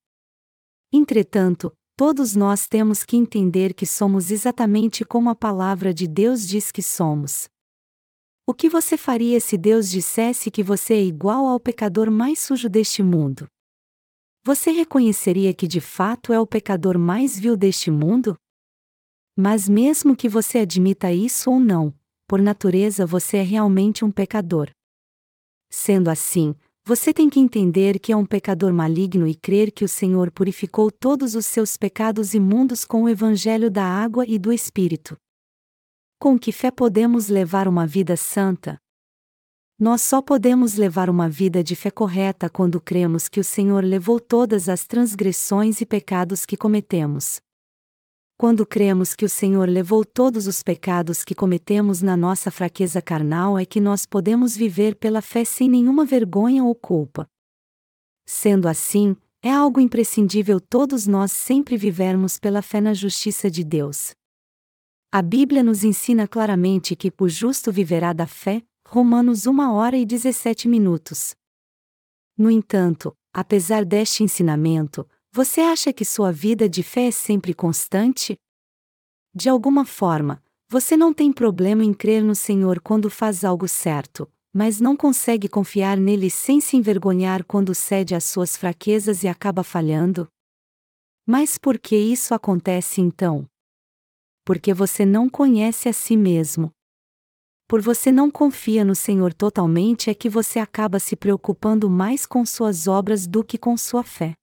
Entretanto, 0.93 1.73
todos 1.97 2.37
nós 2.37 2.69
temos 2.69 3.03
que 3.03 3.17
entender 3.17 3.75
que 3.75 3.85
somos 3.85 4.31
exatamente 4.31 5.05
como 5.05 5.29
a 5.29 5.35
palavra 5.35 5.93
de 5.93 6.07
Deus 6.07 6.47
diz 6.47 6.71
que 6.71 6.85
somos. 6.85 7.49
O 8.47 8.55
que 8.55 8.69
você 8.69 8.97
faria 8.97 9.41
se 9.41 9.59
Deus 9.59 9.91
dissesse 9.91 10.53
que 10.53 10.63
você 10.63 10.95
é 10.95 11.03
igual 11.03 11.47
ao 11.47 11.59
pecador 11.59 12.13
mais 12.13 12.39
sujo 12.39 12.69
deste 12.69 13.03
mundo? 13.03 13.49
Você 14.47 14.71
reconheceria 14.71 15.53
que 15.53 15.67
de 15.67 15.81
fato 15.81 16.33
é 16.33 16.39
o 16.39 16.47
pecador 16.47 16.97
mais 16.97 17.37
vil 17.37 17.57
deste 17.57 17.91
mundo? 17.91 18.37
Mas 19.37 19.69
mesmo 19.69 20.15
que 20.15 20.29
você 20.29 20.59
admita 20.59 21.13
isso 21.13 21.51
ou 21.51 21.59
não, 21.59 21.93
por 22.29 22.41
natureza 22.41 23.05
você 23.05 23.39
é 23.39 23.43
realmente 23.43 24.05
um 24.05 24.11
pecador. 24.13 24.71
Sendo 25.69 26.09
assim, 26.09 26.55
você 26.85 27.13
tem 27.13 27.29
que 27.29 27.41
entender 27.41 27.99
que 27.99 28.13
é 28.13 28.17
um 28.17 28.25
pecador 28.25 28.73
maligno 28.73 29.27
e 29.27 29.35
crer 29.35 29.73
que 29.73 29.85
o 29.85 29.89
Senhor 29.89 30.31
purificou 30.31 30.93
todos 30.93 31.35
os 31.35 31.45
seus 31.45 31.77
pecados 31.77 32.33
imundos 32.33 32.85
com 32.85 33.03
o 33.03 33.09
Evangelho 33.09 33.69
da 33.69 33.83
água 33.83 34.25
e 34.29 34.39
do 34.39 34.53
Espírito. 34.53 35.17
Com 36.21 36.39
que 36.39 36.53
fé 36.53 36.71
podemos 36.71 37.27
levar 37.27 37.67
uma 37.67 37.85
vida 37.85 38.17
santa? 38.17 38.79
Nós 39.79 40.01
só 40.01 40.23
podemos 40.23 40.77
levar 40.77 41.11
uma 41.11 41.29
vida 41.29 41.63
de 41.63 41.77
fé 41.77 41.91
correta 41.91 42.49
quando 42.49 42.81
cremos 42.81 43.29
que 43.29 43.39
o 43.39 43.45
Senhor 43.45 43.85
levou 43.85 44.19
todas 44.19 44.71
as 44.71 44.87
transgressões 44.87 45.83
e 45.83 45.87
pecados 45.87 46.47
que 46.47 46.57
cometemos. 46.57 47.43
Quando 48.39 48.65
cremos 48.65 49.15
que 49.15 49.27
o 49.27 49.29
Senhor 49.29 49.69
levou 49.69 50.03
todos 50.03 50.47
os 50.47 50.63
pecados 50.63 51.23
que 51.23 51.35
cometemos 51.35 52.01
na 52.01 52.17
nossa 52.17 52.51
fraqueza 52.51 53.03
carnal, 53.03 53.59
é 53.59 53.67
que 53.67 53.79
nós 53.79 54.07
podemos 54.07 54.57
viver 54.57 54.95
pela 54.95 55.21
fé 55.21 55.45
sem 55.45 55.69
nenhuma 55.69 56.07
vergonha 56.07 56.65
ou 56.65 56.75
culpa. 56.75 57.29
Sendo 58.25 58.69
assim, 58.69 59.15
é 59.43 59.51
algo 59.51 59.79
imprescindível 59.79 60.59
todos 60.59 61.07
nós 61.07 61.33
sempre 61.33 61.77
vivermos 61.77 62.39
pela 62.39 62.63
fé 62.63 62.81
na 62.81 62.95
justiça 62.95 63.51
de 63.51 63.63
Deus. 63.63 64.15
A 65.13 65.21
Bíblia 65.21 65.63
nos 65.63 65.85
ensina 65.85 66.27
claramente 66.27 66.97
que 66.97 67.13
o 67.21 67.29
justo 67.29 67.71
viverá 67.71 68.15
da 68.15 68.27
fé, 68.27 68.63
Romanos 68.89 69.49
1 69.49 69.73
hora 69.73 69.97
e 69.97 70.07
17 70.07 70.69
minutos. 70.69 71.35
No 72.39 72.49
entanto, 72.49 73.13
apesar 73.33 73.85
deste 73.85 74.23
ensinamento, 74.23 75.05
você 75.33 75.61
acha 75.61 75.93
que 75.93 76.05
sua 76.05 76.31
vida 76.31 76.69
de 76.69 76.85
fé 76.85 77.09
é 77.09 77.11
sempre 77.11 77.53
constante? 77.53 78.37
De 79.35 79.49
alguma 79.49 79.85
forma, 79.85 80.41
você 80.69 80.97
não 80.97 81.13
tem 81.13 81.33
problema 81.33 81.85
em 81.85 81.93
crer 81.93 82.23
no 82.23 82.37
Senhor 82.37 82.81
quando 82.81 83.11
faz 83.11 83.45
algo 83.45 83.67
certo, 83.67 84.31
mas 84.55 84.81
não 84.81 84.97
consegue 84.97 85.49
confiar 85.49 85.97
nele 85.97 86.31
sem 86.31 86.61
se 86.61 86.77
envergonhar 86.77 87.45
quando 87.45 87.75
cede 87.75 88.15
às 88.15 88.23
suas 88.23 88.57
fraquezas 88.57 89.25
e 89.25 89.29
acaba 89.29 89.65
falhando? 89.65 90.29
Mas 91.27 91.59
por 91.59 91.77
que 91.77 91.97
isso 91.97 92.33
acontece 92.35 93.01
então? 93.01 93.51
Porque 94.45 94.73
você 94.73 95.05
não 95.05 95.29
conhece 95.29 95.89
a 95.89 95.93
si 95.93 96.17
mesmo. 96.17 96.76
Por 97.69 97.83
você 97.83 98.13
não 98.13 98.31
confia 98.31 98.85
no 98.85 98.95
Senhor 98.95 99.35
totalmente 99.35 100.09
é 100.09 100.15
que 100.15 100.29
você 100.29 100.61
acaba 100.61 101.01
se 101.01 101.17
preocupando 101.17 101.91
mais 101.91 102.25
com 102.25 102.47
suas 102.47 102.87
obras 102.87 103.27
do 103.27 103.43
que 103.43 103.59
com 103.59 103.77
sua 103.77 104.05
fé. 104.05 104.35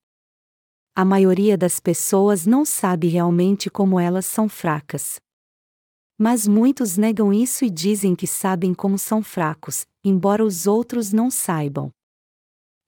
A 0.94 1.06
maioria 1.06 1.58
das 1.58 1.80
pessoas 1.80 2.46
não 2.46 2.66
sabe 2.66 3.08
realmente 3.08 3.70
como 3.70 3.98
elas 3.98 4.26
são 4.26 4.50
fracas. 4.50 5.22
Mas 6.20 6.46
muitos 6.46 6.98
negam 6.98 7.34
isso 7.34 7.64
e 7.64 7.70
dizem 7.70 8.14
que 8.14 8.28
sabem 8.28 8.74
como 8.74 9.00
são 9.00 9.24
fracos, 9.24 9.86
embora 10.04 10.44
os 10.44 10.68
outros 10.68 11.14
não 11.14 11.32
saibam. 11.32 11.90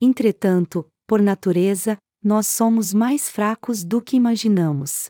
Entretanto, 0.02 0.86
por 1.08 1.22
natureza, 1.22 1.98
nós 2.22 2.46
somos 2.48 2.94
mais 2.94 3.30
fracos 3.30 3.84
do 3.84 4.02
que 4.02 4.18
imaginamos. 4.18 5.08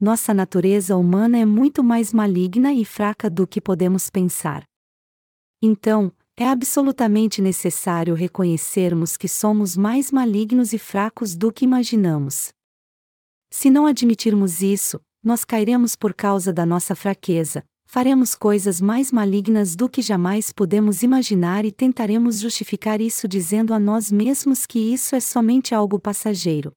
Nossa 0.00 0.32
natureza 0.32 0.96
humana 0.96 1.38
é 1.38 1.44
muito 1.44 1.82
mais 1.82 2.12
maligna 2.12 2.72
e 2.72 2.84
fraca 2.84 3.28
do 3.28 3.48
que 3.48 3.60
podemos 3.60 4.08
pensar. 4.08 4.62
Então, 5.60 6.12
é 6.36 6.46
absolutamente 6.46 7.42
necessário 7.42 8.14
reconhecermos 8.14 9.16
que 9.16 9.26
somos 9.26 9.76
mais 9.76 10.12
malignos 10.12 10.72
e 10.72 10.78
fracos 10.78 11.34
do 11.34 11.52
que 11.52 11.64
imaginamos. 11.64 12.50
Se 13.50 13.70
não 13.70 13.86
admitirmos 13.86 14.62
isso, 14.62 15.00
nós 15.20 15.44
cairemos 15.44 15.96
por 15.96 16.14
causa 16.14 16.52
da 16.52 16.64
nossa 16.64 16.94
fraqueza, 16.94 17.64
faremos 17.84 18.36
coisas 18.36 18.80
mais 18.80 19.10
malignas 19.10 19.74
do 19.74 19.88
que 19.88 20.00
jamais 20.00 20.52
podemos 20.52 21.02
imaginar 21.02 21.64
e 21.64 21.72
tentaremos 21.72 22.38
justificar 22.38 23.00
isso 23.00 23.26
dizendo 23.26 23.74
a 23.74 23.80
nós 23.80 24.12
mesmos 24.12 24.64
que 24.64 24.78
isso 24.78 25.16
é 25.16 25.20
somente 25.20 25.74
algo 25.74 25.98
passageiro. 25.98 26.70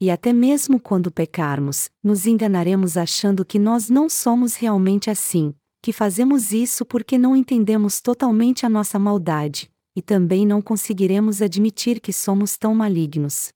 E 0.00 0.10
até 0.10 0.32
mesmo 0.32 0.78
quando 0.78 1.10
pecarmos, 1.10 1.90
nos 2.02 2.26
enganaremos 2.26 2.96
achando 2.96 3.44
que 3.44 3.58
nós 3.58 3.90
não 3.90 4.08
somos 4.08 4.54
realmente 4.54 5.10
assim, 5.10 5.52
que 5.82 5.92
fazemos 5.92 6.52
isso 6.52 6.84
porque 6.84 7.18
não 7.18 7.34
entendemos 7.34 8.00
totalmente 8.00 8.64
a 8.64 8.68
nossa 8.68 8.98
maldade, 8.98 9.70
e 9.96 10.00
também 10.02 10.46
não 10.46 10.62
conseguiremos 10.62 11.42
admitir 11.42 12.00
que 12.00 12.12
somos 12.12 12.56
tão 12.56 12.74
malignos. 12.74 13.52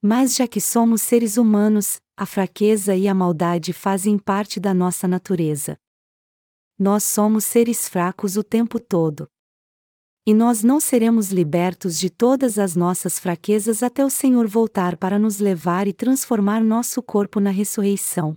Mas 0.00 0.36
já 0.36 0.46
que 0.46 0.60
somos 0.60 1.02
seres 1.02 1.36
humanos, 1.36 2.00
a 2.16 2.24
fraqueza 2.24 2.94
e 2.94 3.08
a 3.08 3.14
maldade 3.14 3.72
fazem 3.72 4.18
parte 4.18 4.60
da 4.60 4.72
nossa 4.72 5.08
natureza. 5.08 5.76
Nós 6.78 7.02
somos 7.02 7.44
seres 7.44 7.88
fracos 7.88 8.36
o 8.36 8.44
tempo 8.44 8.78
todo. 8.78 9.28
E 10.30 10.32
nós 10.32 10.62
não 10.62 10.78
seremos 10.78 11.32
libertos 11.32 11.98
de 11.98 12.08
todas 12.08 12.56
as 12.56 12.76
nossas 12.76 13.18
fraquezas 13.18 13.82
até 13.82 14.04
o 14.04 14.08
Senhor 14.08 14.46
voltar 14.46 14.96
para 14.96 15.18
nos 15.18 15.40
levar 15.40 15.88
e 15.88 15.92
transformar 15.92 16.62
nosso 16.62 17.02
corpo 17.02 17.40
na 17.40 17.50
ressurreição. 17.50 18.36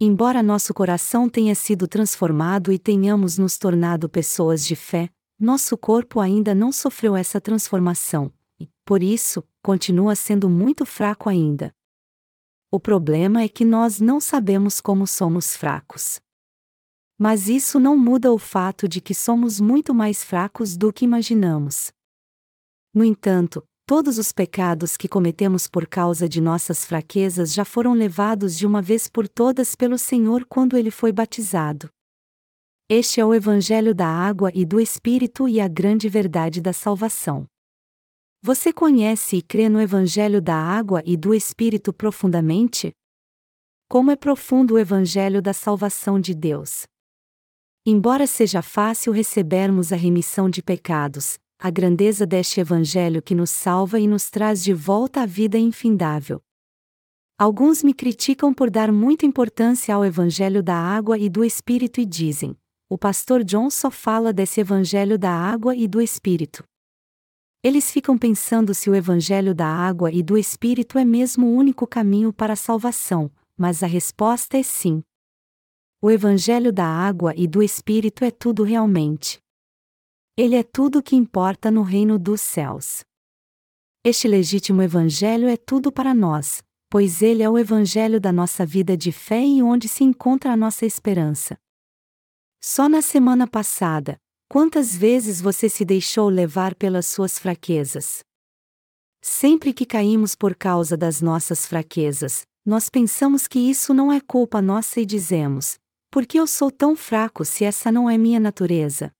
Embora 0.00 0.42
nosso 0.42 0.72
coração 0.72 1.28
tenha 1.28 1.54
sido 1.54 1.86
transformado 1.86 2.72
e 2.72 2.78
tenhamos 2.78 3.36
nos 3.36 3.58
tornado 3.58 4.08
pessoas 4.08 4.66
de 4.66 4.74
fé, 4.74 5.10
nosso 5.38 5.76
corpo 5.76 6.18
ainda 6.18 6.54
não 6.54 6.72
sofreu 6.72 7.14
essa 7.14 7.38
transformação, 7.42 8.32
e, 8.58 8.66
por 8.82 9.02
isso, 9.02 9.44
continua 9.62 10.16
sendo 10.16 10.48
muito 10.48 10.86
fraco 10.86 11.28
ainda. 11.28 11.74
O 12.70 12.80
problema 12.80 13.42
é 13.42 13.50
que 13.50 13.66
nós 13.66 14.00
não 14.00 14.18
sabemos 14.18 14.80
como 14.80 15.06
somos 15.06 15.54
fracos. 15.58 16.22
Mas 17.18 17.48
isso 17.48 17.80
não 17.80 17.96
muda 17.96 18.32
o 18.32 18.38
fato 18.38 18.88
de 18.88 19.00
que 19.00 19.14
somos 19.14 19.60
muito 19.60 19.94
mais 19.94 20.22
fracos 20.22 20.76
do 20.76 20.92
que 20.92 21.04
imaginamos. 21.04 21.90
No 22.94 23.04
entanto, 23.04 23.62
Todos 23.88 24.18
os 24.18 24.32
pecados 24.32 24.96
que 24.96 25.06
cometemos 25.06 25.68
por 25.68 25.86
causa 25.86 26.28
de 26.28 26.40
nossas 26.40 26.84
fraquezas 26.84 27.54
já 27.54 27.64
foram 27.64 27.92
levados 27.92 28.58
de 28.58 28.66
uma 28.66 28.82
vez 28.82 29.06
por 29.06 29.28
todas 29.28 29.76
pelo 29.76 29.96
Senhor 29.96 30.44
quando 30.44 30.76
ele 30.76 30.90
foi 30.90 31.12
batizado. 31.12 31.88
Este 32.88 33.20
é 33.20 33.24
o 33.24 33.32
Evangelho 33.32 33.94
da 33.94 34.08
água 34.08 34.50
e 34.52 34.64
do 34.64 34.80
Espírito 34.80 35.48
e 35.48 35.60
a 35.60 35.68
grande 35.68 36.08
verdade 36.08 36.60
da 36.60 36.72
salvação. 36.72 37.46
Você 38.42 38.72
conhece 38.72 39.36
e 39.36 39.42
crê 39.42 39.68
no 39.68 39.80
Evangelho 39.80 40.42
da 40.42 40.56
água 40.56 41.00
e 41.06 41.16
do 41.16 41.32
Espírito 41.32 41.92
profundamente? 41.92 42.90
Como 43.88 44.10
é 44.10 44.16
profundo 44.16 44.74
o 44.74 44.78
Evangelho 44.80 45.40
da 45.40 45.52
salvação 45.52 46.18
de 46.18 46.34
Deus! 46.34 46.88
Embora 47.88 48.26
seja 48.26 48.62
fácil 48.62 49.12
recebermos 49.12 49.92
a 49.92 49.96
remissão 49.96 50.50
de 50.50 50.60
pecados, 50.60 51.38
a 51.56 51.70
grandeza 51.70 52.26
deste 52.26 52.58
Evangelho 52.58 53.22
que 53.22 53.32
nos 53.32 53.50
salva 53.50 54.00
e 54.00 54.08
nos 54.08 54.28
traz 54.28 54.64
de 54.64 54.74
volta 54.74 55.22
à 55.22 55.26
vida 55.26 55.56
infindável. 55.56 56.42
Alguns 57.38 57.84
me 57.84 57.94
criticam 57.94 58.52
por 58.52 58.70
dar 58.70 58.90
muita 58.90 59.24
importância 59.24 59.94
ao 59.94 60.04
Evangelho 60.04 60.64
da 60.64 60.74
água 60.74 61.16
e 61.16 61.28
do 61.28 61.44
Espírito 61.44 62.00
e 62.00 62.04
dizem: 62.04 62.56
o 62.90 62.98
pastor 62.98 63.44
John 63.44 63.70
só 63.70 63.88
fala 63.88 64.32
desse 64.32 64.60
Evangelho 64.60 65.16
da 65.16 65.30
água 65.30 65.76
e 65.76 65.86
do 65.86 66.00
Espírito. 66.00 66.64
Eles 67.62 67.92
ficam 67.92 68.18
pensando 68.18 68.74
se 68.74 68.90
o 68.90 68.96
Evangelho 68.96 69.54
da 69.54 69.68
água 69.68 70.10
e 70.10 70.24
do 70.24 70.36
Espírito 70.36 70.98
é 70.98 71.04
mesmo 71.04 71.46
o 71.46 71.54
único 71.54 71.86
caminho 71.86 72.32
para 72.32 72.54
a 72.54 72.56
salvação, 72.56 73.30
mas 73.56 73.84
a 73.84 73.86
resposta 73.86 74.58
é 74.58 74.62
sim. 74.64 75.04
O 76.02 76.10
Evangelho 76.10 76.70
da 76.72 76.84
água 76.84 77.32
e 77.34 77.48
do 77.48 77.62
Espírito 77.62 78.22
é 78.22 78.30
tudo 78.30 78.62
realmente. 78.62 79.40
Ele 80.36 80.54
é 80.54 80.62
tudo 80.62 80.98
o 80.98 81.02
que 81.02 81.16
importa 81.16 81.70
no 81.70 81.80
reino 81.80 82.18
dos 82.18 82.42
céus. 82.42 83.02
Este 84.04 84.28
legítimo 84.28 84.82
Evangelho 84.82 85.48
é 85.48 85.56
tudo 85.56 85.90
para 85.90 86.14
nós, 86.14 86.62
pois 86.90 87.22
ele 87.22 87.42
é 87.42 87.48
o 87.48 87.58
Evangelho 87.58 88.20
da 88.20 88.30
nossa 88.30 88.66
vida 88.66 88.94
de 88.94 89.10
fé 89.10 89.42
e 89.42 89.62
onde 89.62 89.88
se 89.88 90.04
encontra 90.04 90.52
a 90.52 90.56
nossa 90.56 90.84
esperança. 90.84 91.58
Só 92.62 92.90
na 92.90 93.00
semana 93.00 93.46
passada, 93.46 94.18
quantas 94.50 94.94
vezes 94.94 95.40
você 95.40 95.66
se 95.66 95.82
deixou 95.82 96.28
levar 96.28 96.74
pelas 96.74 97.06
suas 97.06 97.38
fraquezas? 97.38 98.22
Sempre 99.22 99.72
que 99.72 99.86
caímos 99.86 100.34
por 100.34 100.54
causa 100.54 100.94
das 100.94 101.22
nossas 101.22 101.66
fraquezas, 101.66 102.46
nós 102.66 102.90
pensamos 102.90 103.48
que 103.48 103.58
isso 103.58 103.94
não 103.94 104.12
é 104.12 104.20
culpa 104.20 104.60
nossa 104.60 105.00
e 105.00 105.06
dizemos: 105.06 105.78
por 106.16 106.24
que 106.24 106.40
eu 106.40 106.46
sou 106.46 106.70
tão 106.70 106.96
fraco 106.96 107.44
se 107.44 107.62
essa 107.62 107.92
não 107.92 108.08
é 108.08 108.16
minha 108.16 108.40
natureza? 108.40 109.12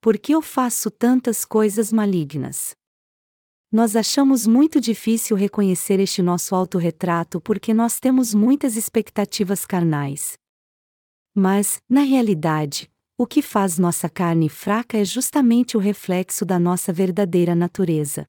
Por 0.00 0.16
que 0.16 0.34
eu 0.34 0.40
faço 0.40 0.90
tantas 0.90 1.44
coisas 1.44 1.92
malignas? 1.92 2.74
Nós 3.70 3.94
achamos 3.94 4.46
muito 4.46 4.80
difícil 4.80 5.36
reconhecer 5.36 6.00
este 6.00 6.22
nosso 6.22 6.54
autorretrato 6.54 7.42
porque 7.42 7.74
nós 7.74 8.00
temos 8.00 8.32
muitas 8.32 8.74
expectativas 8.74 9.66
carnais. 9.66 10.38
Mas, 11.34 11.78
na 11.86 12.00
realidade, 12.00 12.90
o 13.18 13.26
que 13.26 13.42
faz 13.42 13.78
nossa 13.78 14.08
carne 14.08 14.48
fraca 14.48 14.96
é 14.96 15.04
justamente 15.04 15.76
o 15.76 15.78
reflexo 15.78 16.46
da 16.46 16.58
nossa 16.58 16.90
verdadeira 16.90 17.54
natureza. 17.54 18.26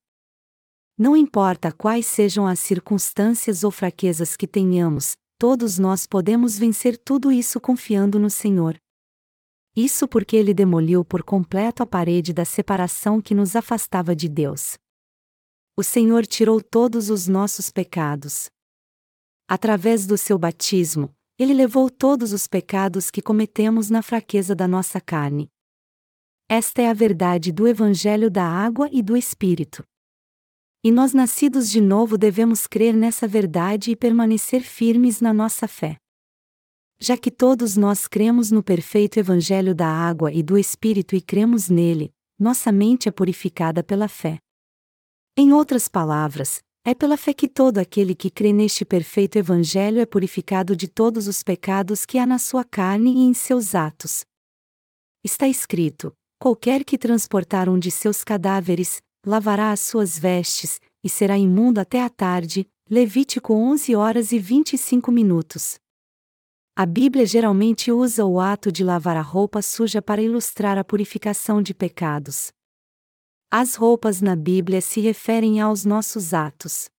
Não 0.98 1.16
importa 1.16 1.72
quais 1.72 2.06
sejam 2.08 2.46
as 2.46 2.60
circunstâncias 2.60 3.64
ou 3.64 3.72
fraquezas 3.72 4.36
que 4.36 4.46
tenhamos, 4.46 5.16
todos 5.40 5.80
nós 5.80 6.06
podemos 6.06 6.60
vencer 6.60 6.98
tudo 6.98 7.32
isso 7.32 7.62
confiando 7.62 8.20
no 8.20 8.30
Senhor. 8.30 8.78
Isso 9.74 10.06
porque 10.06 10.36
ele 10.36 10.54
demoliu 10.54 11.06
por 11.06 11.24
completo 11.24 11.82
a 11.82 11.86
parede 11.86 12.34
da 12.34 12.44
separação 12.44 13.22
que 13.22 13.34
nos 13.34 13.56
afastava 13.56 14.14
de 14.14 14.28
Deus. 14.28 14.78
O 15.78 15.84
Senhor 15.84 16.26
tirou 16.26 16.62
todos 16.62 17.10
os 17.10 17.30
nossos 17.30 17.72
pecados. 17.72 18.50
Através 19.48 20.06
do 20.06 20.18
seu 20.18 20.38
batismo, 20.38 21.16
ele 21.38 21.54
levou 21.54 21.90
todos 21.90 22.34
os 22.34 22.46
pecados 22.46 23.10
que 23.10 23.22
cometemos 23.22 23.90
na 23.90 24.02
fraqueza 24.02 24.54
da 24.54 24.68
nossa 24.68 25.00
carne. 25.00 25.48
Esta 26.50 26.82
é 26.82 26.90
a 26.90 26.94
verdade 26.94 27.54
do 27.54 27.66
Evangelho 27.66 28.30
da 28.30 28.44
Água 28.44 28.90
e 28.92 29.02
do 29.02 29.16
Espírito. 29.16 29.86
E 30.82 30.92
nós 30.92 31.14
nascidos 31.14 31.70
de 31.70 31.82
novo 31.82 32.18
devemos 32.18 32.66
crer 32.66 32.94
nessa 32.94 33.28
verdade 33.28 33.92
e 33.92 33.96
permanecer 33.98 34.62
firmes 34.62 35.20
na 35.20 35.34
nossa 35.34 35.68
fé. 35.68 35.98
Já 36.98 37.18
que 37.18 37.30
todos 37.30 37.76
nós 37.76 38.08
cremos 38.08 38.50
no 38.50 38.64
perfeito 38.64 39.20
Evangelho 39.20 39.76
da 39.76 39.88
água 39.88 40.32
e 40.32 40.42
do 40.42 40.58
Espírito 40.58 41.16
e 41.16 41.22
cremos 41.22 41.70
nele, 41.70 42.14
nossa 42.40 42.72
mente 42.72 43.10
é 43.10 43.12
purificada 43.12 43.84
pela 43.84 44.08
fé. 44.08 44.38
Em 45.38 45.52
outras 45.52 45.90
palavras, 45.90 46.62
é 46.86 46.94
pela 46.94 47.18
fé 47.18 47.34
que 47.34 47.50
todo 47.50 47.78
aquele 47.78 48.16
que 48.16 48.30
crê 48.30 48.54
neste 48.54 48.86
perfeito 48.86 49.38
Evangelho 49.38 50.00
é 50.00 50.06
purificado 50.06 50.78
de 50.78 50.88
todos 50.88 51.28
os 51.28 51.44
pecados 51.44 52.06
que 52.06 52.18
há 52.18 52.26
na 52.26 52.40
sua 52.40 52.64
carne 52.64 53.12
e 53.12 53.20
em 53.20 53.34
seus 53.34 53.76
atos. 53.76 54.24
Está 55.24 55.46
escrito: 55.46 56.14
qualquer 56.40 56.86
que 56.86 56.98
transportar 56.98 57.68
um 57.68 57.78
de 57.78 57.92
seus 57.92 58.24
cadáveres, 58.24 59.02
lavará 59.26 59.72
as 59.72 59.80
suas 59.80 60.18
vestes, 60.18 60.80
e 61.04 61.10
será 61.10 61.38
imundo 61.38 61.80
até 61.80 62.04
a 62.04 62.10
tarde. 62.10 62.68
Levítico 62.90 63.54
11 63.54 63.96
horas 63.96 64.32
e 64.32 64.40
25 64.40 65.12
minutos. 65.12 65.80
A 66.76 66.86
Bíblia 66.86 67.26
geralmente 67.26 67.92
usa 67.92 68.26
o 68.26 68.40
ato 68.40 68.72
de 68.72 68.84
lavar 68.84 69.18
a 69.18 69.22
roupa 69.22 69.62
suja 69.62 70.02
para 70.02 70.22
ilustrar 70.22 70.78
a 70.78 70.84
purificação 70.84 71.62
de 71.62 71.74
pecados. 71.74 72.52
As 73.52 73.76
roupas 73.76 74.22
na 74.22 74.36
Bíblia 74.36 74.80
se 74.80 75.02
referem 75.02 75.60
aos 75.60 75.84
nossos 75.84 76.34
atos. 76.34 76.90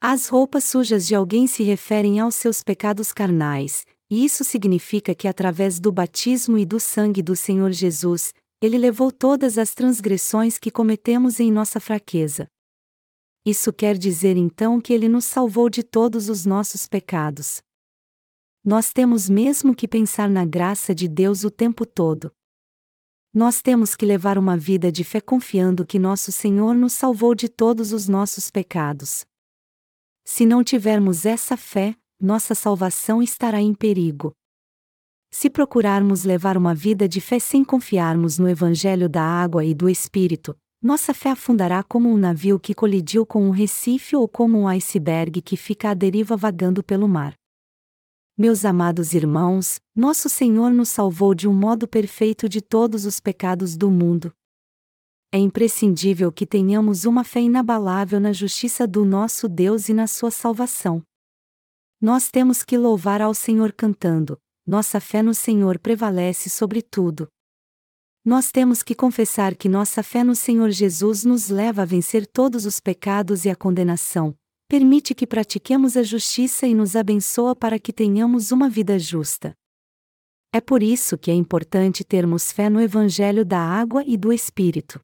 As 0.00 0.28
roupas 0.28 0.64
sujas 0.64 1.06
de 1.06 1.14
alguém 1.14 1.46
se 1.46 1.62
referem 1.62 2.20
aos 2.20 2.34
seus 2.34 2.62
pecados 2.62 3.12
carnais, 3.12 3.86
e 4.10 4.24
isso 4.24 4.44
significa 4.44 5.14
que 5.14 5.26
através 5.26 5.80
do 5.80 5.90
batismo 5.90 6.58
e 6.58 6.66
do 6.66 6.78
sangue 6.78 7.22
do 7.22 7.34
Senhor 7.34 7.70
Jesus, 7.70 8.34
ele 8.62 8.78
levou 8.78 9.10
todas 9.10 9.58
as 9.58 9.74
transgressões 9.74 10.56
que 10.56 10.70
cometemos 10.70 11.40
em 11.40 11.50
nossa 11.50 11.80
fraqueza. 11.80 12.46
Isso 13.44 13.72
quer 13.72 13.98
dizer 13.98 14.36
então 14.36 14.80
que 14.80 14.92
ele 14.92 15.08
nos 15.08 15.24
salvou 15.24 15.68
de 15.68 15.82
todos 15.82 16.28
os 16.28 16.46
nossos 16.46 16.86
pecados. 16.86 17.60
Nós 18.64 18.92
temos 18.92 19.28
mesmo 19.28 19.74
que 19.74 19.88
pensar 19.88 20.30
na 20.30 20.44
graça 20.44 20.94
de 20.94 21.08
Deus 21.08 21.42
o 21.42 21.50
tempo 21.50 21.84
todo. 21.84 22.32
Nós 23.34 23.60
temos 23.60 23.96
que 23.96 24.06
levar 24.06 24.38
uma 24.38 24.56
vida 24.56 24.92
de 24.92 25.02
fé 25.02 25.20
confiando 25.20 25.84
que 25.84 25.98
nosso 25.98 26.30
Senhor 26.30 26.72
nos 26.72 26.92
salvou 26.92 27.34
de 27.34 27.48
todos 27.48 27.92
os 27.92 28.06
nossos 28.06 28.48
pecados. 28.48 29.26
Se 30.24 30.46
não 30.46 30.62
tivermos 30.62 31.26
essa 31.26 31.56
fé, 31.56 31.96
nossa 32.20 32.54
salvação 32.54 33.20
estará 33.20 33.60
em 33.60 33.74
perigo. 33.74 34.32
Se 35.34 35.48
procurarmos 35.48 36.24
levar 36.24 36.58
uma 36.58 36.74
vida 36.74 37.08
de 37.08 37.18
fé 37.18 37.38
sem 37.38 37.64
confiarmos 37.64 38.38
no 38.38 38.46
Evangelho 38.46 39.08
da 39.08 39.22
água 39.22 39.64
e 39.64 39.72
do 39.72 39.88
Espírito, 39.88 40.54
nossa 40.80 41.14
fé 41.14 41.30
afundará 41.30 41.82
como 41.82 42.10
um 42.10 42.18
navio 42.18 42.60
que 42.60 42.74
colidiu 42.74 43.24
com 43.24 43.42
um 43.46 43.50
recife 43.50 44.14
ou 44.14 44.28
como 44.28 44.58
um 44.58 44.68
iceberg 44.68 45.40
que 45.40 45.56
fica 45.56 45.90
à 45.90 45.94
deriva 45.94 46.36
vagando 46.36 46.84
pelo 46.84 47.08
mar. 47.08 47.34
Meus 48.36 48.64
amados 48.64 49.14
irmãos, 49.14 49.80
nosso 49.96 50.28
Senhor 50.28 50.70
nos 50.70 50.90
salvou 50.90 51.34
de 51.34 51.48
um 51.48 51.54
modo 51.54 51.88
perfeito 51.88 52.46
de 52.46 52.60
todos 52.60 53.06
os 53.06 53.18
pecados 53.18 53.74
do 53.74 53.90
mundo. 53.90 54.34
É 55.32 55.38
imprescindível 55.38 56.30
que 56.30 56.46
tenhamos 56.46 57.06
uma 57.06 57.24
fé 57.24 57.40
inabalável 57.40 58.20
na 58.20 58.34
justiça 58.34 58.86
do 58.86 59.02
nosso 59.02 59.48
Deus 59.48 59.88
e 59.88 59.94
na 59.94 60.06
sua 60.06 60.30
salvação. 60.30 61.02
Nós 61.98 62.30
temos 62.30 62.62
que 62.62 62.76
louvar 62.76 63.22
ao 63.22 63.32
Senhor 63.32 63.72
cantando: 63.72 64.38
nossa 64.66 65.00
fé 65.00 65.22
no 65.22 65.34
Senhor 65.34 65.78
prevalece 65.78 66.48
sobre 66.48 66.82
tudo. 66.82 67.28
Nós 68.24 68.52
temos 68.52 68.82
que 68.82 68.94
confessar 68.94 69.56
que 69.56 69.68
nossa 69.68 70.02
fé 70.02 70.22
no 70.22 70.36
Senhor 70.36 70.70
Jesus 70.70 71.24
nos 71.24 71.48
leva 71.48 71.82
a 71.82 71.84
vencer 71.84 72.24
todos 72.26 72.64
os 72.64 72.78
pecados 72.78 73.44
e 73.44 73.50
a 73.50 73.56
condenação, 73.56 74.36
permite 74.68 75.14
que 75.14 75.26
pratiquemos 75.26 75.96
a 75.96 76.04
justiça 76.04 76.66
e 76.66 76.74
nos 76.74 76.94
abençoa 76.94 77.56
para 77.56 77.80
que 77.80 77.92
tenhamos 77.92 78.52
uma 78.52 78.68
vida 78.68 78.98
justa. 78.98 79.52
É 80.52 80.60
por 80.60 80.82
isso 80.82 81.18
que 81.18 81.30
é 81.30 81.34
importante 81.34 82.04
termos 82.04 82.52
fé 82.52 82.70
no 82.70 82.80
Evangelho 82.80 83.44
da 83.44 83.58
água 83.58 84.04
e 84.06 84.16
do 84.16 84.32
Espírito. 84.32 85.00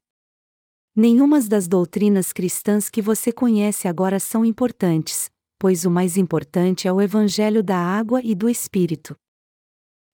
Nenhumas 0.95 1.47
das 1.47 1.67
doutrinas 1.67 2.31
cristãs 2.31 2.89
que 2.89 3.01
você 3.01 3.31
conhece 3.31 3.87
agora 3.87 4.19
são 4.19 4.45
importantes, 4.45 5.29
pois 5.57 5.85
o 5.85 5.91
mais 5.91 6.15
importante 6.17 6.87
é 6.87 6.93
o 6.93 7.01
Evangelho 7.01 7.61
da 7.61 7.77
água 7.77 8.21
e 8.23 8.33
do 8.33 8.49
Espírito. 8.49 9.15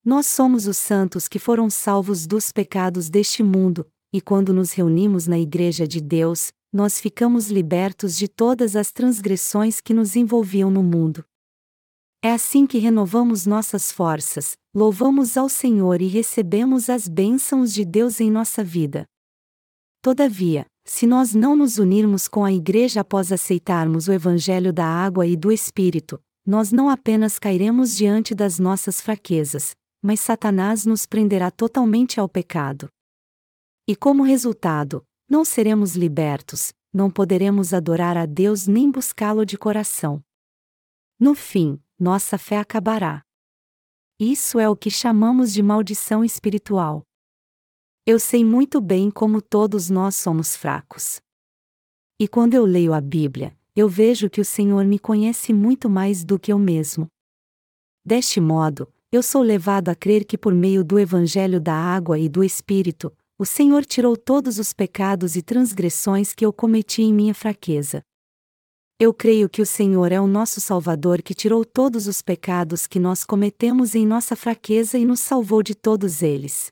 Nós 0.05 0.27
somos 0.27 0.67
os 0.67 0.77
santos 0.77 1.27
que 1.27 1.39
foram 1.39 1.67
salvos 1.67 2.27
dos 2.27 2.51
pecados 2.51 3.09
deste 3.09 3.41
mundo, 3.41 3.87
e 4.13 4.21
quando 4.21 4.53
nos 4.53 4.71
reunimos 4.71 5.25
na 5.25 5.39
Igreja 5.39 5.87
de 5.87 5.99
Deus, 5.99 6.53
nós 6.71 7.01
ficamos 7.01 7.49
libertos 7.49 8.15
de 8.15 8.27
todas 8.27 8.75
as 8.75 8.91
transgressões 8.91 9.81
que 9.81 9.95
nos 9.95 10.15
envolviam 10.15 10.69
no 10.69 10.83
mundo. 10.83 11.25
É 12.21 12.31
assim 12.31 12.67
que 12.67 12.77
renovamos 12.77 13.47
nossas 13.47 13.91
forças, 13.91 14.55
louvamos 14.75 15.37
ao 15.37 15.49
Senhor 15.49 15.99
e 15.99 16.07
recebemos 16.07 16.87
as 16.87 17.07
bênçãos 17.07 17.73
de 17.73 17.83
Deus 17.83 18.21
em 18.21 18.29
nossa 18.29 18.63
vida. 18.63 19.05
Todavia, 20.03 20.67
se 20.85 21.07
nós 21.07 21.33
não 21.33 21.55
nos 21.55 21.79
unirmos 21.79 22.27
com 22.27 22.45
a 22.45 22.53
Igreja 22.53 23.01
após 23.01 23.31
aceitarmos 23.31 24.07
o 24.07 24.13
Evangelho 24.13 24.71
da 24.71 24.85
água 24.85 25.25
e 25.25 25.35
do 25.35 25.51
Espírito, 25.51 26.21
nós 26.45 26.71
não 26.71 26.89
apenas 26.89 27.39
cairemos 27.39 27.97
diante 27.97 28.35
das 28.35 28.59
nossas 28.59 29.01
fraquezas, 29.01 29.73
mas 30.05 30.19
Satanás 30.19 30.85
nos 30.85 31.07
prenderá 31.07 31.49
totalmente 31.49 32.19
ao 32.19 32.29
pecado. 32.29 32.87
E 33.87 33.95
como 33.95 34.21
resultado, 34.21 35.03
não 35.27 35.43
seremos 35.43 35.95
libertos, 35.95 36.71
não 36.93 37.09
poderemos 37.09 37.73
adorar 37.73 38.15
a 38.15 38.27
Deus 38.27 38.67
nem 38.67 38.91
buscá-lo 38.91 39.43
de 39.43 39.57
coração. 39.57 40.23
No 41.19 41.33
fim, 41.33 41.81
nossa 41.99 42.37
fé 42.37 42.59
acabará. 42.59 43.23
Isso 44.19 44.59
é 44.59 44.69
o 44.69 44.75
que 44.75 44.91
chamamos 44.91 45.51
de 45.51 45.63
maldição 45.63 46.23
espiritual. 46.23 47.01
Eu 48.05 48.19
sei 48.19 48.45
muito 48.45 48.79
bem 48.79 49.09
como 49.09 49.41
todos 49.41 49.89
nós 49.89 50.15
somos 50.15 50.55
fracos. 50.55 51.19
E 52.19 52.27
quando 52.27 52.53
eu 52.53 52.63
leio 52.63 52.93
a 52.93 53.01
Bíblia, 53.01 53.57
eu 53.75 53.89
vejo 53.89 54.29
que 54.29 54.39
o 54.39 54.45
Senhor 54.45 54.85
me 54.85 54.99
conhece 54.99 55.51
muito 55.51 55.89
mais 55.89 56.23
do 56.23 56.37
que 56.37 56.53
eu 56.53 56.59
mesmo. 56.59 57.07
Deste 58.05 58.39
modo, 58.39 58.93
eu 59.15 59.23
sou 59.23 59.41
levado 59.41 59.88
a 59.88 59.95
crer 59.95 60.25
que 60.25 60.38
por 60.38 60.54
meio 60.54 60.84
do 60.84 60.99
Evangelho 60.99 61.62
da 61.62 61.73
água 61.73 62.19
e 62.19 62.28
do 62.28 62.43
Espírito, 62.43 63.13
o 63.38 63.45
Senhor 63.45 63.86
tirou 63.86 64.17
todos 64.17 64.60
os 64.60 64.73
pecados 64.73 65.38
e 65.38 65.41
transgressões 65.41 66.34
que 66.34 66.45
eu 66.45 66.51
cometi 66.51 67.01
em 67.01 67.13
minha 67.13 67.34
fraqueza. 67.34 68.01
Eu 68.99 69.13
creio 69.13 69.49
que 69.49 69.62
o 69.62 69.65
Senhor 69.65 70.12
é 70.12 70.19
o 70.19 70.28
nosso 70.28 70.60
Salvador 70.60 71.21
que 71.21 71.34
tirou 71.34 71.63
todos 71.63 72.08
os 72.08 72.21
pecados 72.21 72.88
que 72.88 72.99
nós 72.99 73.23
cometemos 73.23 73.95
em 73.95 74.06
nossa 74.06 74.36
fraqueza 74.36 74.97
e 74.97 75.06
nos 75.06 75.21
salvou 75.21 75.63
de 75.63 75.75
todos 75.75 76.21
eles. 76.21 76.69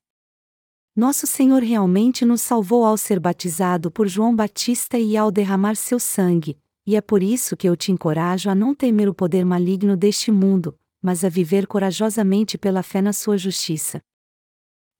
Nosso 0.93 1.25
Senhor 1.25 1.63
realmente 1.63 2.25
nos 2.25 2.41
salvou 2.41 2.85
ao 2.85 2.97
ser 2.97 3.21
batizado 3.21 3.89
por 3.89 4.07
João 4.07 4.35
Batista 4.35 4.99
e 4.99 5.15
ao 5.15 5.31
derramar 5.31 5.75
seu 5.75 5.99
sangue, 5.99 6.57
e 6.85 6.95
é 6.97 7.01
por 7.01 7.23
isso 7.23 7.55
que 7.55 7.67
eu 7.67 7.75
te 7.77 7.91
encorajo 7.91 8.49
a 8.49 8.55
não 8.55 8.75
temer 8.75 9.07
o 9.07 9.13
poder 9.13 9.45
maligno 9.45 9.95
deste 9.95 10.29
mundo, 10.29 10.77
mas 11.03 11.25
a 11.25 11.29
viver 11.29 11.67
corajosamente 11.67 12.57
pela 12.57 12.81
fé 12.81 13.01
na 13.01 13.11
sua 13.11 13.37
justiça. 13.37 14.01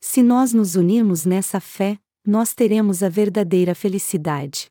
Se 0.02 0.22
nós 0.22 0.52
nos 0.52 0.76
unirmos 0.76 1.24
nessa 1.24 1.62
fé, 1.62 1.98
nós 2.28 2.54
teremos 2.54 3.02
a 3.02 3.08
verdadeira 3.08 3.74
felicidade. 3.74 4.68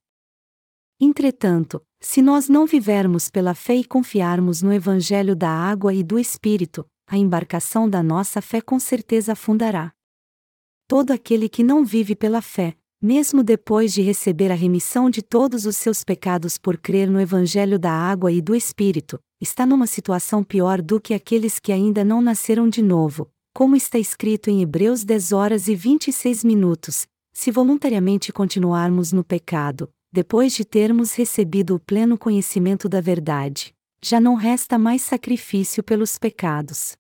Entretanto, 1.01 1.83
se 2.01 2.21
nós 2.21 2.51
não 2.51 2.66
vivermos 2.66 3.31
pela 3.31 3.55
fé 3.55 3.75
e 3.77 3.85
confiarmos 3.85 4.61
no 4.61 4.73
Evangelho 4.73 5.35
da 5.35 5.49
água 5.49 5.95
e 5.95 6.03
do 6.03 6.18
Espírito, 6.18 6.87
a 7.07 7.16
embarcação 7.16 7.88
da 7.88 8.03
nossa 8.03 8.42
fé 8.42 8.61
com 8.61 8.79
certeza 8.79 9.33
afundará. 9.33 9.92
Todo 10.87 11.12
aquele 11.12 11.49
que 11.49 11.62
não 11.62 11.85
vive 11.85 12.14
pela 12.14 12.42
fé, 12.42 12.77
mesmo 13.03 13.43
depois 13.43 13.93
de 13.93 14.01
receber 14.01 14.53
a 14.53 14.55
remissão 14.55 15.11
de 15.11 15.21
todos 15.23 15.67
os 15.67 15.77
seus 15.77 16.05
pecados 16.05 16.57
por 16.57 16.79
crer 16.79 17.11
no 17.11 17.21
Evangelho 17.21 17.77
da 17.77 17.91
água 17.91 18.31
e 18.31 18.41
do 18.41 18.55
Espírito, 18.55 19.19
está 19.41 19.67
numa 19.67 19.88
situação 19.88 20.45
pior 20.45 20.81
do 20.81 21.01
que 21.01 21.12
aqueles 21.12 21.59
que 21.59 21.73
ainda 21.73 22.05
não 22.05 22.23
nasceram 22.23 22.69
de 22.69 22.81
novo, 22.81 23.29
como 23.53 23.75
está 23.75 23.99
escrito 23.99 24.49
em 24.49 24.62
Hebreus 24.62 25.03
10 25.03 25.33
horas 25.33 25.67
e 25.67 25.75
26 25.75 26.45
minutos. 26.45 27.05
Se 27.35 27.51
voluntariamente 27.51 28.33
continuarmos 28.33 29.12
no 29.12 29.25
pecado, 29.25 29.91
depois 30.12 30.53
de 30.53 30.65
termos 30.65 31.15
recebido 31.15 31.75
o 31.75 31.81
pleno 31.81 32.17
conhecimento 32.17 32.88
da 32.88 33.01
verdade, 33.01 33.75
já 34.01 34.21
não 34.21 34.37
resta 34.37 34.79
mais 34.79 35.03
sacrifício 35.03 35.83
pelos 35.83 36.19
pecados. 36.19 36.93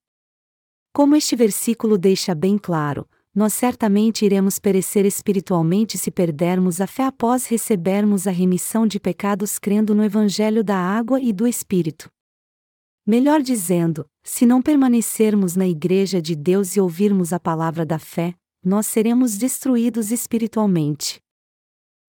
Como 0.92 1.14
este 1.14 1.36
versículo 1.36 1.96
deixa 1.96 2.34
bem 2.34 2.58
claro, 2.58 3.06
nós 3.34 3.54
certamente 3.54 4.24
iremos 4.24 4.58
perecer 4.58 5.06
espiritualmente 5.06 5.96
se 5.96 6.10
perdermos 6.10 6.80
a 6.80 6.86
fé 6.86 7.04
após 7.04 7.46
recebermos 7.46 8.26
a 8.26 8.30
remissão 8.30 8.86
de 8.86 9.00
pecados 9.00 9.58
crendo 9.58 9.94
no 9.94 10.04
Evangelho 10.04 10.62
da 10.62 10.76
água 10.76 11.20
e 11.20 11.32
do 11.32 11.46
Espírito. 11.46 12.10
Melhor 13.06 13.40
dizendo, 13.40 14.06
se 14.22 14.44
não 14.44 14.60
permanecermos 14.60 15.56
na 15.56 15.66
Igreja 15.66 16.20
de 16.20 16.36
Deus 16.36 16.76
e 16.76 16.80
ouvirmos 16.80 17.32
a 17.32 17.40
palavra 17.40 17.86
da 17.86 17.98
fé, 17.98 18.34
nós 18.62 18.86
seremos 18.86 19.36
destruídos 19.36 20.12
espiritualmente. 20.12 21.18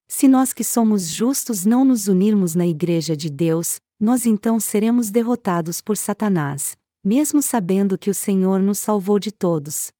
Se 0.07 0.27
nós 0.27 0.53
que 0.53 0.63
somos 0.63 1.07
justos 1.07 1.65
não 1.65 1.83
nos 1.83 2.07
unirmos 2.07 2.53
na 2.53 2.67
Igreja 2.67 3.17
de 3.17 3.29
Deus, 3.29 3.79
nós 3.99 4.25
então 4.25 4.59
seremos 4.59 5.09
derrotados 5.09 5.81
por 5.81 5.97
Satanás, 5.97 6.77
mesmo 7.03 7.41
sabendo 7.41 7.97
que 7.97 8.09
o 8.09 8.13
Senhor 8.13 8.59
nos 8.59 8.77
salvou 8.77 9.17
de 9.17 9.31
todos. 9.31 9.91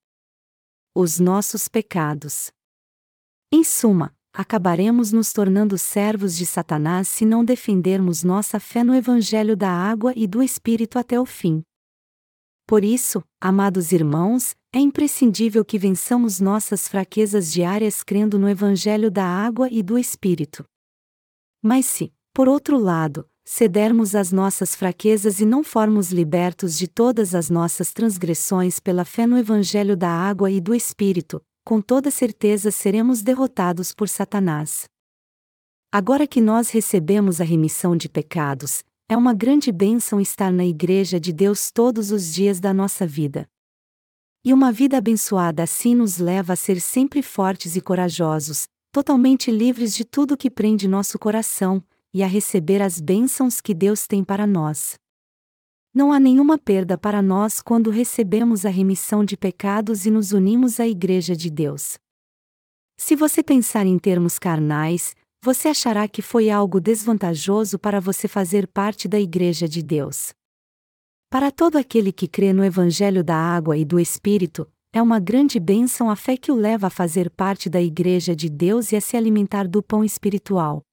Os 0.95 1.17
nossos 1.17 1.67
pecados. 1.67 2.51
Em 3.51 3.63
suma, 3.63 4.15
acabaremos 4.32 5.12
nos 5.12 5.34
tornando 5.34 5.75
servos 5.75 6.38
de 6.38 6.45
Satanás 6.45 7.08
se 7.08 7.25
não 7.25 7.43
defendermos 7.43 8.23
nossa 8.23 8.60
fé 8.60 8.84
no 8.84 8.93
Evangelho 8.93 9.58
da 9.58 9.71
água 9.71 10.13
e 10.15 10.27
do 10.27 10.43
Espírito 10.43 10.99
até 10.99 11.19
o 11.19 11.25
fim. 11.25 11.63
Por 12.67 12.84
isso, 12.84 13.23
amados 13.41 13.91
irmãos, 13.91 14.53
é 14.71 14.77
imprescindível 14.77 15.65
que 15.65 15.79
vençamos 15.79 16.39
nossas 16.39 16.88
fraquezas 16.88 17.51
diárias 17.51 18.03
crendo 18.03 18.38
no 18.38 18.47
Evangelho 18.47 19.10
da 19.10 19.25
água 19.25 19.67
e 19.71 19.82
do 19.82 19.97
Espírito. 19.97 20.63
Mas 21.60 21.88
se, 21.88 22.13
por 22.32 22.47
outro 22.47 22.77
lado, 22.77 23.27
cedermos 23.45 24.15
às 24.15 24.32
nossas 24.32 24.75
fraquezas 24.75 25.39
e 25.39 25.45
não 25.45 25.63
formos 25.63 26.12
libertos 26.12 26.77
de 26.77 26.88
todas 26.88 27.36
as 27.36 27.49
nossas 27.49 27.91
transgressões 27.91 28.79
pela 28.79 29.03
fé 29.03 29.27
no 29.27 29.38
Evangelho 29.38 29.97
da 29.97 30.10
água 30.10 30.49
e 30.49 30.62
do 30.62 30.73
Espírito, 30.73 31.41
com 31.65 31.82
toda 31.82 32.10
certeza 32.10 32.71
seremos 32.71 33.21
derrotados 33.21 33.93
por 33.93 34.08
Satanás. 34.08 34.86
Agora 35.91 36.25
que 36.25 36.41
nós 36.41 36.69
recebemos 36.69 37.39
a 37.39 37.43
remissão 37.43 37.95
de 37.95 38.10
pecados, 38.10 38.84
é 39.10 39.15
uma 39.15 39.34
grande 39.34 39.71
bênção 39.71 40.19
estar 40.19 40.51
na 40.51 40.65
Igreja 40.65 41.19
de 41.19 41.32
Deus 41.32 41.69
todos 41.69 42.12
os 42.12 42.34
dias 42.34 42.60
da 42.60 42.73
nossa 42.73 43.06
vida. 43.06 43.47
E 44.43 44.51
uma 44.51 44.71
vida 44.71 44.97
abençoada 44.97 45.63
assim 45.63 45.93
nos 45.95 46.17
leva 46.17 46.53
a 46.53 46.56
ser 46.56 46.82
sempre 46.82 47.21
fortes 47.21 47.75
e 47.75 47.82
corajosos, 47.82 48.67
totalmente 48.91 49.51
livres 49.51 49.95
de 49.95 50.03
tudo 50.03 50.38
que 50.38 50.49
prende 50.49 50.88
nosso 50.88 51.19
coração, 51.19 51.84
e 52.13 52.21
a 52.21 52.28
receber 52.28 52.82
as 52.82 53.02
bênçãos 53.02 53.60
que 53.60 53.73
Deus 53.73 54.06
tem 54.06 54.23
para 54.23 54.45
nós. 54.45 54.95
Não 55.93 56.12
há 56.12 56.19
nenhuma 56.19 56.58
perda 56.58 56.97
para 56.97 57.21
nós 57.21 57.62
quando 57.62 57.89
recebemos 57.89 58.65
a 58.65 58.69
remissão 58.69 59.23
de 59.23 59.38
pecados 59.38 60.06
e 60.06 60.12
nos 60.12 60.32
unimos 60.32 60.80
à 60.80 60.88
Igreja 60.88 61.36
de 61.36 61.49
Deus. 61.49 61.97
Se 62.97 63.15
você 63.15 63.43
pensar 63.43 63.86
em 63.86 63.97
termos 63.97 64.38
carnais, 64.39 65.15
você 65.43 65.67
achará 65.67 66.08
que 66.08 66.21
foi 66.21 66.49
algo 66.49 66.80
desvantajoso 66.80 67.78
para 67.78 67.99
você 67.99 68.28
fazer 68.28 68.67
parte 68.67 69.08
da 69.08 69.19
Igreja 69.19 69.67
de 69.67 69.84
Deus. 69.84 70.32
Para 71.30 71.52
todo 71.52 71.78
aquele 71.78 72.12
que 72.12 72.28
crê 72.28 72.54
no 72.54 72.63
Evangelho 72.63 73.23
da 73.23 73.36
Água 73.36 73.76
e 73.76 73.84
do 73.84 73.99
Espírito, 73.99 74.67
é 74.93 75.02
uma 75.02 75.19
grande 75.19 75.60
bênção 75.60 76.10
a 76.10 76.15
fé 76.15 76.38
que 76.38 76.52
o 76.52 76.56
leva 76.56 76.88
a 76.88 76.91
fazer 76.91 77.30
parte 77.30 77.69
da 77.69 77.82
Igreja 77.82 78.36
de 78.36 78.49
Deus 78.49 78.91
e 78.91 78.95
a 78.95 79.02
se 79.02 79.17
alimentar 79.17 79.67
do 79.67 79.82
pão 79.82 80.04
espiritual. 80.04 80.84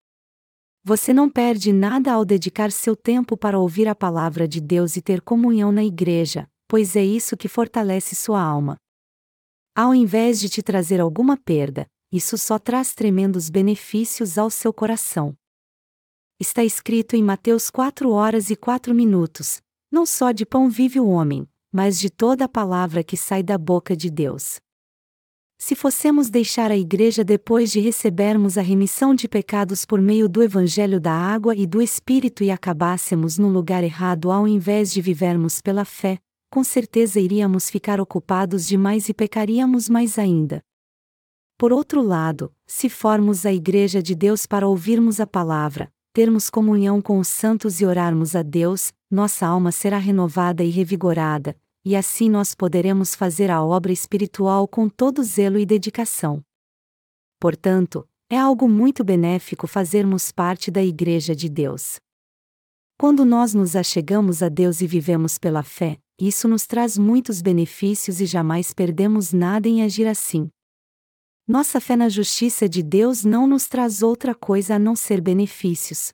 Você 0.82 1.12
não 1.12 1.28
perde 1.28 1.72
nada 1.72 2.12
ao 2.12 2.24
dedicar 2.24 2.72
seu 2.72 2.96
tempo 2.96 3.36
para 3.36 3.58
ouvir 3.58 3.86
a 3.86 3.94
palavra 3.94 4.48
de 4.48 4.60
Deus 4.60 4.96
e 4.96 5.02
ter 5.02 5.20
comunhão 5.20 5.70
na 5.70 5.84
igreja, 5.84 6.48
pois 6.66 6.96
é 6.96 7.04
isso 7.04 7.36
que 7.36 7.48
fortalece 7.48 8.14
sua 8.14 8.42
alma. 8.42 8.76
Ao 9.76 9.94
invés 9.94 10.40
de 10.40 10.48
te 10.48 10.62
trazer 10.62 10.98
alguma 10.98 11.36
perda, 11.36 11.86
isso 12.10 12.38
só 12.38 12.58
traz 12.58 12.94
tremendos 12.94 13.50
benefícios 13.50 14.38
ao 14.38 14.50
seu 14.50 14.72
coração. 14.72 15.36
Está 16.40 16.64
escrito 16.64 17.14
em 17.14 17.22
Mateus 17.22 17.68
4 17.68 18.10
horas 18.10 18.48
e 18.48 18.56
4 18.56 18.94
minutos: 18.94 19.60
não 19.92 20.06
só 20.06 20.32
de 20.32 20.46
pão 20.46 20.70
vive 20.70 20.98
o 20.98 21.08
homem, 21.08 21.46
mas 21.70 22.00
de 22.00 22.08
toda 22.08 22.46
a 22.46 22.48
palavra 22.48 23.04
que 23.04 23.16
sai 23.16 23.42
da 23.42 23.58
boca 23.58 23.94
de 23.94 24.10
Deus. 24.10 24.58
Se 25.62 25.76
fossemos 25.76 26.30
deixar 26.30 26.70
a 26.70 26.76
Igreja 26.76 27.22
depois 27.22 27.70
de 27.70 27.80
recebermos 27.80 28.56
a 28.56 28.62
remissão 28.62 29.14
de 29.14 29.28
pecados 29.28 29.84
por 29.84 30.00
meio 30.00 30.26
do 30.26 30.42
Evangelho 30.42 30.98
da 30.98 31.12
água 31.12 31.54
e 31.54 31.66
do 31.66 31.82
Espírito 31.82 32.42
e 32.42 32.50
acabássemos 32.50 33.36
no 33.36 33.46
lugar 33.46 33.84
errado 33.84 34.30
ao 34.30 34.48
invés 34.48 34.90
de 34.90 35.02
vivermos 35.02 35.60
pela 35.60 35.84
fé, 35.84 36.18
com 36.50 36.64
certeza 36.64 37.20
iríamos 37.20 37.68
ficar 37.68 38.00
ocupados 38.00 38.66
demais 38.66 39.10
e 39.10 39.14
pecaríamos 39.14 39.86
mais 39.86 40.18
ainda. 40.18 40.62
Por 41.58 41.74
outro 41.74 42.00
lado, 42.00 42.50
se 42.66 42.88
formos 42.88 43.44
a 43.44 43.52
Igreja 43.52 44.02
de 44.02 44.14
Deus 44.14 44.46
para 44.46 44.66
ouvirmos 44.66 45.20
a 45.20 45.26
palavra, 45.26 45.92
termos 46.14 46.48
comunhão 46.48 47.02
com 47.02 47.18
os 47.18 47.28
santos 47.28 47.82
e 47.82 47.84
orarmos 47.84 48.34
a 48.34 48.42
Deus, 48.42 48.94
nossa 49.10 49.46
alma 49.46 49.70
será 49.72 49.98
renovada 49.98 50.64
e 50.64 50.70
revigorada, 50.70 51.54
e 51.84 51.96
assim 51.96 52.28
nós 52.28 52.54
poderemos 52.54 53.14
fazer 53.14 53.50
a 53.50 53.62
obra 53.62 53.92
espiritual 53.92 54.68
com 54.68 54.88
todo 54.88 55.22
zelo 55.22 55.58
e 55.58 55.64
dedicação. 55.64 56.42
Portanto, 57.38 58.06
é 58.28 58.38
algo 58.38 58.68
muito 58.68 59.02
benéfico 59.02 59.66
fazermos 59.66 60.30
parte 60.30 60.70
da 60.70 60.82
Igreja 60.82 61.34
de 61.34 61.48
Deus. 61.48 61.98
Quando 62.98 63.24
nós 63.24 63.54
nos 63.54 63.74
achegamos 63.74 64.42
a 64.42 64.48
Deus 64.48 64.80
e 64.82 64.86
vivemos 64.86 65.38
pela 65.38 65.62
fé, 65.62 65.98
isso 66.20 66.46
nos 66.46 66.66
traz 66.66 66.98
muitos 66.98 67.40
benefícios 67.40 68.20
e 68.20 68.26
jamais 68.26 68.74
perdemos 68.74 69.32
nada 69.32 69.66
em 69.66 69.82
agir 69.82 70.06
assim. 70.06 70.50
Nossa 71.48 71.80
fé 71.80 71.96
na 71.96 72.08
justiça 72.08 72.68
de 72.68 72.82
Deus 72.82 73.24
não 73.24 73.46
nos 73.46 73.66
traz 73.66 74.02
outra 74.02 74.34
coisa 74.34 74.74
a 74.74 74.78
não 74.78 74.94
ser 74.94 75.20
benefícios. 75.20 76.12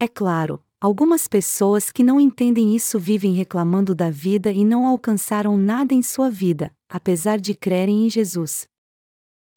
É 0.00 0.08
claro, 0.08 0.64
Algumas 0.82 1.28
pessoas 1.28 1.92
que 1.92 2.02
não 2.02 2.20
entendem 2.20 2.74
isso 2.74 2.98
vivem 2.98 3.34
reclamando 3.34 3.94
da 3.94 4.10
vida 4.10 4.50
e 4.50 4.64
não 4.64 4.84
alcançaram 4.84 5.56
nada 5.56 5.94
em 5.94 6.02
sua 6.02 6.28
vida, 6.28 6.74
apesar 6.88 7.38
de 7.38 7.54
crerem 7.54 8.04
em 8.04 8.10
Jesus. 8.10 8.66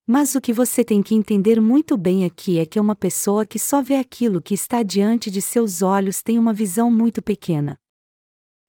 Mas 0.05 0.35
o 0.35 0.39
que 0.39 0.53
você 0.53 0.83
tem 0.83 1.01
que 1.01 1.15
entender 1.15 1.59
muito 1.59 1.97
bem 1.97 2.25
aqui 2.25 2.59
é 2.59 2.65
que 2.67 2.79
uma 2.79 2.95
pessoa 2.95 3.43
que 3.43 3.57
só 3.57 3.81
vê 3.81 3.95
aquilo 3.95 4.39
que 4.39 4.53
está 4.53 4.83
diante 4.83 5.31
de 5.31 5.41
seus 5.41 5.81
olhos 5.81 6.21
tem 6.21 6.37
uma 6.37 6.53
visão 6.53 6.91
muito 6.91 7.23
pequena. 7.23 7.75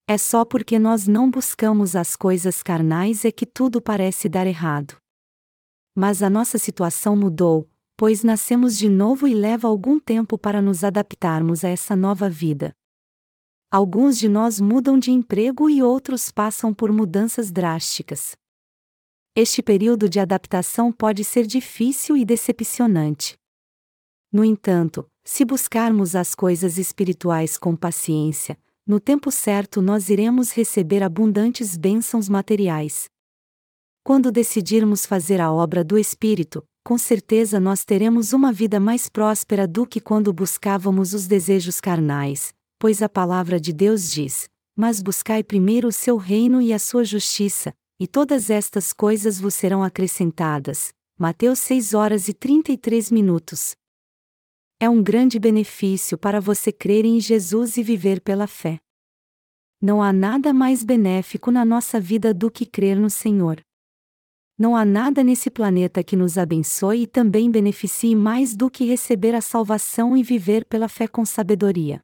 É 0.09 0.17
só 0.17 0.43
porque 0.43 0.79
nós 0.79 1.07
não 1.07 1.31
buscamos 1.31 1.95
as 1.95 2.17
coisas 2.17 2.63
carnais 2.63 3.27
é 3.27 3.31
que 3.31 3.45
tudo 3.45 3.83
parece 3.83 4.31
dar 4.31 4.47
errado. 4.47 4.97
Mas 5.95 6.23
a 6.23 6.31
nossa 6.31 6.57
situação 6.57 7.15
mudou, 7.15 7.69
pois 7.97 8.23
nascemos 8.23 8.77
de 8.77 8.89
novo 8.89 9.27
e 9.27 9.35
leva 9.35 9.67
algum 9.67 9.99
tempo 9.99 10.37
para 10.37 10.61
nos 10.61 10.85
adaptarmos 10.85 11.65
a 11.65 11.69
essa 11.69 11.97
nova 11.97 12.29
vida. 12.29 12.75
Alguns 13.71 14.19
de 14.19 14.29
nós 14.29 14.61
mudam 14.61 14.99
de 14.99 15.11
emprego 15.11 15.69
e 15.71 15.83
outros 15.83 16.31
passam 16.31 16.75
por 16.75 16.93
mudanças 16.93 17.51
drásticas. 17.51 18.37
Este 19.35 19.63
período 19.63 20.09
de 20.09 20.21
adaptação 20.21 20.93
pode 20.93 21.25
ser 21.25 21.47
difícil 21.47 22.17
e 22.17 22.25
decepcionante. 22.25 23.37
No 24.33 24.45
entanto, 24.45 25.07
se 25.25 25.45
buscarmos 25.45 26.15
as 26.15 26.35
coisas 26.35 26.79
espirituais 26.79 27.57
com 27.57 27.75
paciência, 27.75 28.59
no 28.87 29.01
tempo 29.01 29.31
certo 29.31 29.83
nós 29.83 30.09
iremos 30.09 30.53
receber 30.53 31.03
abundantes 31.03 31.77
bênçãos 31.77 32.29
materiais. 32.29 33.09
Quando 34.05 34.31
decidirmos 34.31 35.05
fazer 35.05 35.41
a 35.41 35.53
obra 35.53 35.83
do 35.83 35.99
Espírito, 35.99 36.65
com 36.87 36.97
certeza 36.97 37.59
nós 37.59 37.85
teremos 37.85 38.33
uma 38.33 38.53
vida 38.53 38.79
mais 38.79 39.09
próspera 39.09 39.67
do 39.67 39.85
que 39.85 40.01
quando 40.01 40.33
buscávamos 40.33 41.15
os 41.15 41.27
desejos 41.27 41.81
carnais, 41.81 42.55
pois 42.79 43.03
a 43.03 43.09
palavra 43.09 43.59
de 43.59 43.73
Deus 43.73 44.09
diz: 44.09 44.49
Mas 44.77 45.03
buscai 45.03 45.43
primeiro 45.43 45.89
o 45.89 45.93
seu 45.93 46.17
reino 46.17 46.63
e 46.63 46.73
a 46.73 46.79
sua 46.79 47.03
justiça, 47.03 47.75
e 47.99 48.07
todas 48.07 48.51
estas 48.51 48.93
coisas 48.93 49.41
vos 49.41 49.53
serão 49.53 49.83
acrescentadas. 49.83 50.93
Mateus 51.19 51.59
6 51.59 51.93
horas 51.93 52.29
e 52.29 52.33
33 52.33 53.11
minutos. 53.11 53.75
É 54.79 54.89
um 54.89 55.03
grande 55.03 55.41
benefício 55.41 56.17
para 56.17 56.41
você 56.41 56.71
crer 56.71 57.05
em 57.05 57.19
Jesus 57.19 57.77
e 57.77 57.83
viver 57.83 58.21
pela 58.21 58.47
fé. 58.47 58.79
Não 59.83 60.01
há 60.01 60.13
nada 60.13 60.55
mais 60.55 60.85
benéfico 60.85 61.51
na 61.51 61.65
nossa 61.65 61.99
vida 61.99 62.33
do 62.33 62.49
que 62.49 62.65
crer 62.65 62.97
no 62.97 63.11
Senhor. 63.11 63.61
Não 64.59 64.75
há 64.75 64.87
nada 64.87 65.23
nesse 65.23 65.51
planeta 65.51 66.03
que 66.03 66.17
nos 66.17 66.39
abençoe 66.39 67.03
e 67.03 67.07
também 67.07 67.51
beneficie 67.51 68.17
mais 68.17 68.57
do 68.57 68.71
que 68.71 68.87
receber 68.87 69.35
a 69.35 69.43
salvação 69.43 70.17
e 70.17 70.23
viver 70.23 70.65
pela 70.65 70.89
fé 70.89 71.07
com 71.07 71.27
sabedoria. 71.27 72.01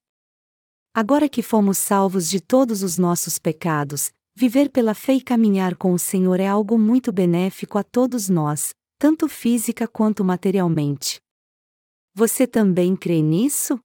Agora 0.93 1.31
que 1.31 1.41
fomos 1.41 1.79
salvos 1.79 2.29
de 2.29 2.43
todos 2.43 2.83
os 2.83 2.99
nossos 2.99 3.39
pecados, 3.39 4.13
viver 4.35 4.69
pela 4.69 4.93
fé 4.93 5.15
e 5.15 5.23
caminhar 5.23 5.77
com 5.77 5.95
o 5.95 5.99
Senhor 5.99 6.39
é 6.41 6.47
algo 6.47 6.79
muito 6.79 7.11
benéfico 7.11 7.79
a 7.79 7.83
todos 7.83 8.29
nós, 8.29 8.75
tanto 8.99 9.29
física 9.29 9.89
quanto 9.89 10.23
materialmente. 10.23 11.19
Você 12.15 12.47
também 12.47 12.95
crê 12.95 13.23
nisso? 13.23 13.81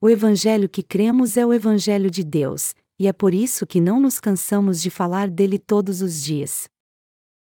O 0.00 0.08
Evangelho 0.08 0.68
que 0.68 0.84
cremos 0.84 1.36
é 1.36 1.44
o 1.44 1.52
Evangelho 1.52 2.08
de 2.08 2.22
Deus, 2.22 2.72
e 3.00 3.08
é 3.08 3.12
por 3.12 3.34
isso 3.34 3.66
que 3.66 3.80
não 3.80 3.98
nos 3.98 4.20
cansamos 4.20 4.80
de 4.80 4.90
falar 4.90 5.28
dele 5.28 5.58
todos 5.58 6.00
os 6.00 6.22
dias. 6.22 6.68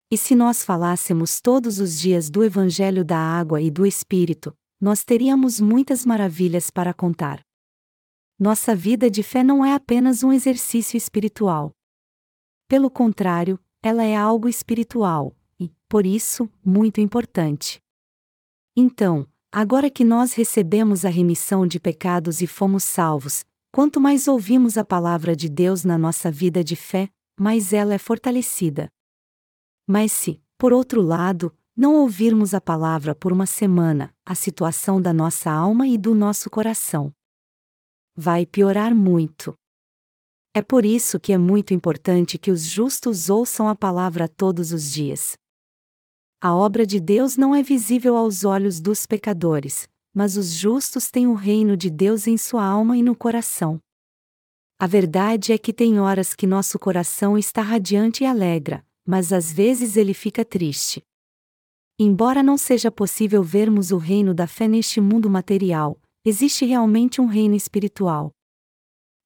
E 0.10 0.18
se 0.18 0.36
nós 0.36 0.64
falássemos 0.64 1.42
todos 1.42 1.80
os 1.80 2.00
dias 2.00 2.30
do 2.30 2.42
Evangelho 2.42 3.04
da 3.04 3.18
água 3.18 3.62
e 3.62 3.70
do 3.70 3.86
Espírito, 3.86 4.56
nós 4.80 5.04
teríamos 5.04 5.60
muitas 5.60 6.06
maravilhas 6.06 6.70
para 6.70 6.94
contar. 6.94 7.42
Nossa 8.40 8.74
vida 8.74 9.10
de 9.12 9.22
fé 9.22 9.44
não 9.44 9.66
é 9.66 9.74
apenas 9.74 10.24
um 10.24 10.32
exercício 10.32 10.96
espiritual. 10.96 11.74
Pelo 12.70 12.90
contrário, 12.90 13.60
ela 13.84 14.04
é 14.04 14.16
algo 14.16 14.48
espiritual, 14.48 15.36
e, 15.60 15.72
por 15.90 16.06
isso, 16.06 16.50
muito 16.64 17.02
importante. 17.02 17.82
Então, 18.78 19.28
agora 19.52 19.90
que 19.90 20.06
nós 20.06 20.34
recebemos 20.34 21.04
a 21.04 21.10
remissão 21.10 21.68
de 21.68 21.80
pecados 21.80 22.42
e 22.42 22.48
fomos 22.48 22.84
salvos, 22.86 23.44
quanto 23.74 24.00
mais 24.00 24.28
ouvimos 24.28 24.78
a 24.78 24.86
palavra 24.86 25.36
de 25.36 25.50
Deus 25.50 25.84
na 25.84 25.98
nossa 25.98 26.32
vida 26.32 26.64
de 26.64 26.76
fé, 26.76 27.10
mais 27.38 27.74
ela 27.74 27.94
é 27.94 27.98
fortalecida. 27.98 28.90
Mas 29.88 30.12
se, 30.12 30.42
por 30.58 30.74
outro 30.74 31.02
lado, 31.02 31.56
não 31.76 31.96
ouvirmos 31.96 32.54
a 32.54 32.60
palavra 32.60 33.16
por 33.16 33.32
uma 33.32 33.46
semana, 33.46 34.14
a 34.26 34.36
situação 34.36 35.02
da 35.02 35.14
nossa 35.14 35.50
alma 35.50 35.88
e 35.88 35.98
do 35.98 36.14
nosso 36.14 36.50
coração 36.50 37.14
vai 38.20 38.48
piorar 38.48 38.96
muito. 38.96 39.54
É 40.52 40.62
por 40.64 40.84
isso 40.84 41.20
que 41.20 41.32
é 41.32 41.38
muito 41.38 41.72
importante 41.72 42.40
que 42.40 42.50
os 42.50 42.64
justos 42.64 43.30
ouçam 43.30 43.70
a 43.70 43.76
palavra 43.76 44.28
todos 44.28 44.72
os 44.72 44.92
dias. 44.92 45.38
A 46.42 46.56
obra 46.56 46.84
de 46.84 47.00
Deus 47.00 47.38
não 47.38 47.54
é 47.54 47.62
visível 47.62 48.18
aos 48.18 48.44
olhos 48.44 48.80
dos 48.80 49.06
pecadores, 49.06 49.88
mas 50.16 50.36
os 50.36 50.52
justos 50.52 51.12
têm 51.12 51.28
o 51.28 51.36
reino 51.36 51.78
de 51.78 51.92
Deus 51.92 52.26
em 52.26 52.38
sua 52.38 52.66
alma 52.66 52.98
e 52.98 53.04
no 53.04 53.16
coração. 53.16 53.80
A 54.80 54.88
verdade 54.88 55.54
é 55.54 55.58
que 55.60 55.72
tem 55.72 56.00
horas 56.00 56.34
que 56.34 56.48
nosso 56.48 56.80
coração 56.80 57.38
está 57.38 57.62
radiante 57.62 58.24
e 58.24 58.26
alegra, 58.26 58.84
mas 59.08 59.32
às 59.32 59.54
vezes 59.54 59.96
ele 59.96 60.14
fica 60.14 60.44
triste. 60.44 61.02
Embora 61.98 62.44
não 62.44 62.58
seja 62.58 62.92
possível 62.92 63.42
vermos 63.42 63.92
o 63.92 63.98
reino 63.98 64.34
da 64.34 64.46
fé 64.46 64.68
neste 64.68 65.00
mundo 65.00 65.30
material, 65.30 65.98
existe 66.26 66.66
realmente 66.66 67.22
um 67.22 67.26
reino 67.26 67.56
espiritual. 67.56 68.32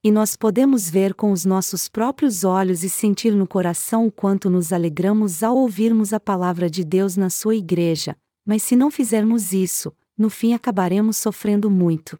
E 0.04 0.12
nós 0.12 0.36
podemos 0.36 0.90
ver 0.90 1.14
com 1.14 1.32
os 1.32 1.46
nossos 1.46 1.90
próprios 1.90 2.44
olhos 2.44 2.84
e 2.84 2.90
sentir 2.90 3.36
no 3.36 3.48
coração 3.48 4.08
o 4.08 4.12
quanto 4.12 4.50
nos 4.50 4.72
alegramos 4.72 5.44
ao 5.44 5.58
ouvirmos 5.58 6.14
a 6.14 6.20
palavra 6.20 6.70
de 6.70 6.84
Deus 6.84 7.18
na 7.18 7.30
sua 7.30 7.56
igreja, 7.56 8.16
mas 8.46 8.64
se 8.64 8.76
não 8.76 8.90
fizermos 8.90 9.52
isso, 9.52 9.94
no 10.18 10.30
fim 10.30 10.54
acabaremos 10.54 11.18
sofrendo 11.18 11.70
muito. 11.70 12.18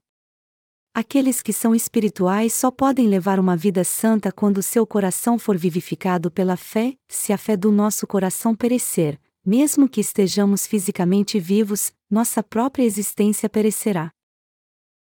Aqueles 0.94 1.42
que 1.42 1.54
são 1.54 1.74
espirituais 1.74 2.52
só 2.54 2.70
podem 2.70 3.08
levar 3.08 3.40
uma 3.40 3.56
vida 3.56 3.82
santa 3.82 4.30
quando 4.30 4.62
seu 4.62 4.86
coração 4.86 5.40
for 5.40 5.58
vivificado 5.58 6.30
pela 6.30 6.58
fé, 6.58 6.98
se 7.08 7.32
a 7.32 7.38
fé 7.38 7.56
do 7.56 7.72
nosso 7.72 8.06
coração 8.06 8.54
perecer, 8.54 9.18
mesmo 9.46 9.88
que 9.88 10.02
estejamos 10.02 10.68
fisicamente 10.68 11.40
vivos, 11.40 11.94
nossa 12.10 12.44
própria 12.44 12.84
existência 12.84 13.48
perecerá. 13.48 14.12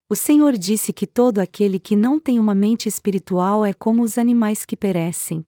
O 0.10 0.15
Senhor 0.15 0.58
disse 0.58 0.91
que 0.91 1.06
todo 1.06 1.38
aquele 1.38 1.80
que 1.80 1.95
não 1.95 2.19
tem 2.19 2.39
uma 2.39 2.56
mente 2.56 2.89
espiritual 2.89 3.63
é 3.63 3.71
como 3.71 4.02
os 4.02 4.17
animais 4.17 4.65
que 4.65 4.76
perecem. 4.76 5.45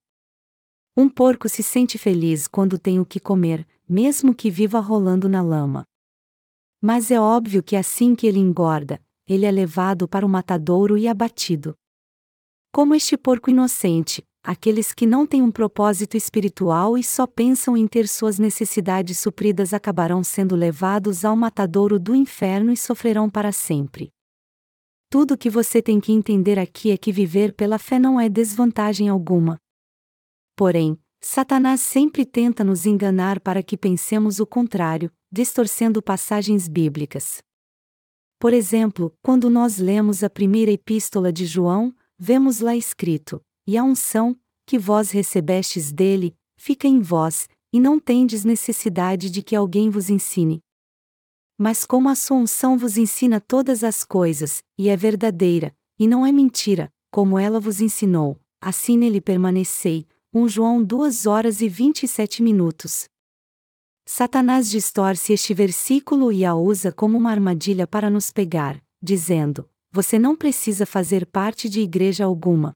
Um 0.95 1.09
porco 1.09 1.49
se 1.49 1.63
sente 1.63 1.97
feliz 1.97 2.47
quando 2.47 2.77
tem 2.77 2.99
o 2.99 3.05
que 3.05 3.19
comer, 3.19 3.67
mesmo 3.89 4.35
que 4.35 4.51
viva 4.51 4.79
rolando 4.79 5.27
na 5.27 5.41
lama. 5.41 5.83
Mas 6.79 7.09
é 7.09 7.19
óbvio 7.19 7.63
que 7.63 7.75
assim 7.75 8.15
que 8.15 8.27
ele 8.27 8.39
engorda, 8.39 9.01
ele 9.27 9.45
é 9.45 9.51
levado 9.51 10.07
para 10.07 10.25
o 10.25 10.29
matadouro 10.29 10.97
e 10.97 11.07
abatido. 11.07 11.75
Como 12.71 12.95
este 12.95 13.17
porco 13.17 13.49
inocente, 13.49 14.23
aqueles 14.43 14.93
que 14.93 15.05
não 15.05 15.25
têm 15.25 15.41
um 15.41 15.51
propósito 15.51 16.15
espiritual 16.15 16.97
e 16.97 17.03
só 17.03 17.27
pensam 17.27 17.75
em 17.75 17.87
ter 17.87 18.07
suas 18.07 18.39
necessidades 18.39 19.19
supridas 19.19 19.73
acabarão 19.73 20.23
sendo 20.23 20.55
levados 20.55 21.25
ao 21.25 21.35
matadouro 21.35 21.99
do 21.99 22.15
inferno 22.15 22.71
e 22.71 22.77
sofrerão 22.77 23.29
para 23.29 23.51
sempre. 23.51 24.09
Tudo 25.09 25.33
o 25.33 25.37
que 25.37 25.49
você 25.49 25.81
tem 25.81 25.99
que 25.99 26.11
entender 26.11 26.59
aqui 26.59 26.91
é 26.91 26.97
que 26.97 27.11
viver 27.11 27.53
pela 27.53 27.79
fé 27.79 27.97
não 27.97 28.19
é 28.19 28.29
desvantagem 28.29 29.09
alguma. 29.09 29.57
Porém, 30.55 30.99
Satanás 31.21 31.81
sempre 31.81 32.25
tenta 32.25 32.63
nos 32.63 32.85
enganar 32.85 33.39
para 33.39 33.63
que 33.63 33.77
pensemos 33.77 34.39
o 34.39 34.45
contrário, 34.45 35.11
distorcendo 35.31 36.01
passagens 36.01 36.67
bíblicas. 36.67 37.41
Por 38.39 38.53
exemplo, 38.53 39.13
quando 39.21 39.49
nós 39.49 39.77
lemos 39.79 40.23
a 40.23 40.29
primeira 40.29 40.71
epístola 40.71 41.33
de 41.33 41.45
João, 41.45 41.93
vemos 42.19 42.59
lá 42.59 42.75
escrito: 42.75 43.41
E 43.65 43.75
a 43.75 43.83
unção, 43.83 44.39
que 44.65 44.77
vós 44.77 45.11
recebestes 45.11 45.91
dele, 45.91 46.35
fica 46.55 46.87
em 46.87 47.01
vós, 47.01 47.49
e 47.73 47.79
não 47.79 47.99
tendes 47.99 48.45
necessidade 48.45 49.29
de 49.29 49.41
que 49.41 49.55
alguém 49.55 49.89
vos 49.89 50.09
ensine. 50.09 50.61
Mas 51.57 51.85
como 51.85 52.09
a 52.09 52.15
sua 52.15 52.37
unção 52.37 52.77
vos 52.77 52.97
ensina 52.97 53.41
todas 53.41 53.83
as 53.83 54.03
coisas, 54.03 54.63
e 54.77 54.89
é 54.89 54.95
verdadeira, 54.95 55.75
e 55.97 56.07
não 56.07 56.25
é 56.25 56.31
mentira, 56.31 56.93
como 57.09 57.39
ela 57.39 57.59
vos 57.59 57.81
ensinou, 57.81 58.39
assim 58.61 58.97
nele 58.97 59.19
permanecei. 59.19 60.07
1 60.33 60.49
João 60.49 60.83
2 60.83 61.25
horas 61.25 61.61
e 61.61 61.69
27 61.69 62.43
minutos. 62.43 63.09
Satanás 64.09 64.69
distorce 64.69 65.33
este 65.33 65.53
versículo 65.53 66.31
e 66.31 66.45
a 66.45 66.55
usa 66.55 66.93
como 66.93 67.17
uma 67.17 67.29
armadilha 67.29 67.85
para 67.85 68.09
nos 68.09 68.31
pegar, 68.31 68.81
dizendo: 69.03 69.69
Você 69.91 70.17
não 70.17 70.33
precisa 70.33 70.85
fazer 70.85 71.25
parte 71.25 71.67
de 71.67 71.81
igreja 71.81 72.23
alguma. 72.23 72.71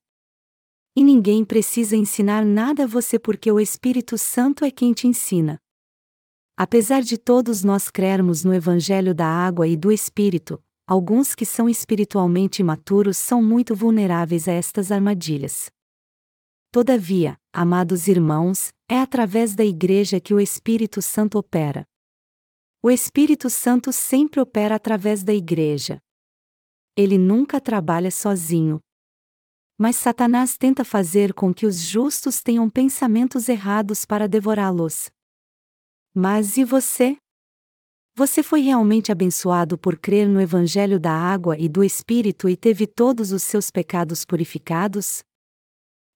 E 0.94 1.02
ninguém 1.02 1.46
precisa 1.46 1.96
ensinar 1.96 2.44
nada 2.44 2.84
a 2.84 2.88
você 2.88 3.18
porque 3.18 3.50
o 3.50 3.62
Espírito 3.62 4.18
Santo 4.18 4.66
é 4.66 4.70
quem 4.70 4.92
te 4.92 5.08
ensina. 5.08 5.58
Apesar 6.58 7.02
de 7.02 7.18
todos 7.18 7.64
nós 7.64 7.90
crermos 7.90 8.44
no 8.44 8.54
Evangelho 8.54 9.16
da 9.16 9.26
água 9.26 9.66
e 9.66 9.78
do 9.78 9.90
Espírito, 9.90 10.62
alguns 10.86 11.34
que 11.34 11.46
são 11.46 11.70
espiritualmente 11.70 12.62
imaturos 12.62 13.18
são 13.18 13.42
muito 13.42 13.74
vulneráveis 13.74 14.50
a 14.50 14.52
estas 14.52 14.92
armadilhas. 14.92 15.72
Todavia, 16.74 17.38
amados 17.54 18.10
irmãos, 18.10 18.74
é 18.92 19.00
através 19.00 19.56
da 19.56 19.64
Igreja 19.64 20.20
que 20.20 20.34
o 20.34 20.40
Espírito 20.40 21.02
Santo 21.02 21.38
opera. 21.38 21.88
O 22.84 22.92
Espírito 22.92 23.50
Santo 23.50 23.94
sempre 23.94 24.42
opera 24.42 24.76
através 24.76 25.24
da 25.24 25.34
Igreja. 25.34 25.98
Ele 26.98 27.18
nunca 27.18 27.62
trabalha 27.62 28.12
sozinho. 28.12 28.82
Mas 29.78 29.96
Satanás 29.96 30.58
tenta 30.58 30.84
fazer 30.84 31.34
com 31.34 31.54
que 31.54 31.66
os 31.66 31.80
justos 31.80 32.44
tenham 32.44 32.70
pensamentos 32.70 33.48
errados 33.48 34.04
para 34.04 34.28
devorá-los. 34.28 35.10
Mas 36.14 36.58
e 36.58 36.66
você? 36.66 37.16
Você 38.14 38.44
foi 38.44 38.60
realmente 38.60 39.10
abençoado 39.10 39.78
por 39.78 39.98
crer 39.98 40.28
no 40.28 40.42
Evangelho 40.42 41.00
da 41.00 41.14
Água 41.14 41.58
e 41.58 41.70
do 41.70 41.82
Espírito 41.82 42.50
e 42.50 42.58
teve 42.58 42.86
todos 42.86 43.32
os 43.32 43.42
seus 43.42 43.72
pecados 43.72 44.26
purificados? 44.26 45.24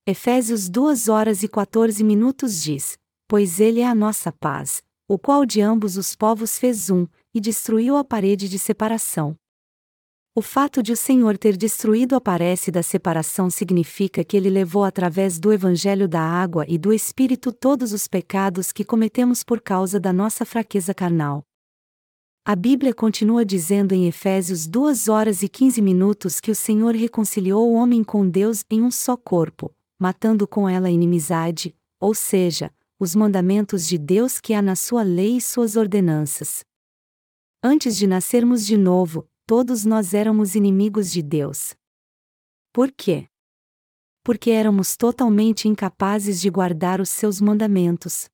Efésios 0.07 0.69
2 0.69 1.09
horas 1.09 1.41
e 1.41 1.47
14 1.47 2.03
minutos 2.03 2.61
diz: 2.61 2.95
Pois 3.27 3.59
Ele 3.59 3.79
é 3.79 3.87
a 3.87 3.95
nossa 3.95 4.31
paz, 4.31 4.83
o 5.07 5.17
qual 5.17 5.47
de 5.47 5.61
ambos 5.61 5.97
os 5.97 6.15
povos 6.15 6.59
fez 6.59 6.91
um, 6.91 7.07
e 7.33 7.41
destruiu 7.41 7.97
a 7.97 8.03
parede 8.03 8.47
de 8.47 8.59
separação. 8.59 9.35
O 10.35 10.43
fato 10.43 10.83
de 10.83 10.91
o 10.91 10.95
Senhor 10.95 11.39
ter 11.39 11.57
destruído 11.57 12.15
a 12.15 12.21
parede 12.21 12.69
da 12.69 12.83
separação 12.83 13.49
significa 13.49 14.23
que 14.23 14.37
ele 14.37 14.47
levou 14.47 14.83
através 14.83 15.39
do 15.39 15.51
Evangelho 15.51 16.07
da 16.07 16.21
Água 16.21 16.65
e 16.67 16.77
do 16.77 16.93
Espírito 16.93 17.51
todos 17.51 17.91
os 17.91 18.07
pecados 18.07 18.71
que 18.71 18.85
cometemos 18.85 19.41
por 19.41 19.59
causa 19.59 19.99
da 19.99 20.13
nossa 20.13 20.45
fraqueza 20.45 20.93
carnal. 20.93 21.41
A 22.45 22.55
Bíblia 22.55 22.93
continua 22.93 23.43
dizendo 23.43 23.91
em 23.95 24.05
Efésios 24.05 24.67
2 24.67 25.07
horas 25.07 25.41
e 25.41 25.49
15 25.49 25.81
minutos 25.81 26.39
que 26.39 26.51
o 26.51 26.55
Senhor 26.55 26.93
reconciliou 26.93 27.71
o 27.71 27.73
homem 27.73 28.03
com 28.03 28.29
Deus 28.29 28.63
em 28.69 28.83
um 28.83 28.91
só 28.91 29.17
corpo, 29.17 29.73
matando 30.05 30.47
com 30.47 30.69
ela 30.69 30.87
a 30.87 30.91
inimizade, 30.91 31.75
ou 31.99 32.13
seja, 32.13 32.71
os 32.99 33.15
mandamentos 33.15 33.87
de 33.87 33.97
Deus 33.97 34.39
que 34.39 34.53
há 34.53 34.61
na 34.61 34.75
sua 34.75 35.01
lei 35.01 35.37
e 35.37 35.41
suas 35.41 35.75
ordenanças. 35.75 36.63
Antes 37.63 37.97
de 37.97 38.05
nascermos 38.05 38.67
de 38.67 38.77
novo, 38.77 39.27
todos 39.47 39.83
nós 39.83 40.13
éramos 40.13 40.53
inimigos 40.53 41.11
de 41.11 41.23
Deus. 41.23 41.73
Por 42.71 42.91
quê? 42.91 43.27
Porque 44.23 44.51
éramos 44.51 44.95
totalmente 44.95 45.67
incapazes 45.67 46.39
de 46.39 46.51
guardar 46.51 47.01
os 47.01 47.09
seus 47.09 47.41
mandamentos. 47.41 48.29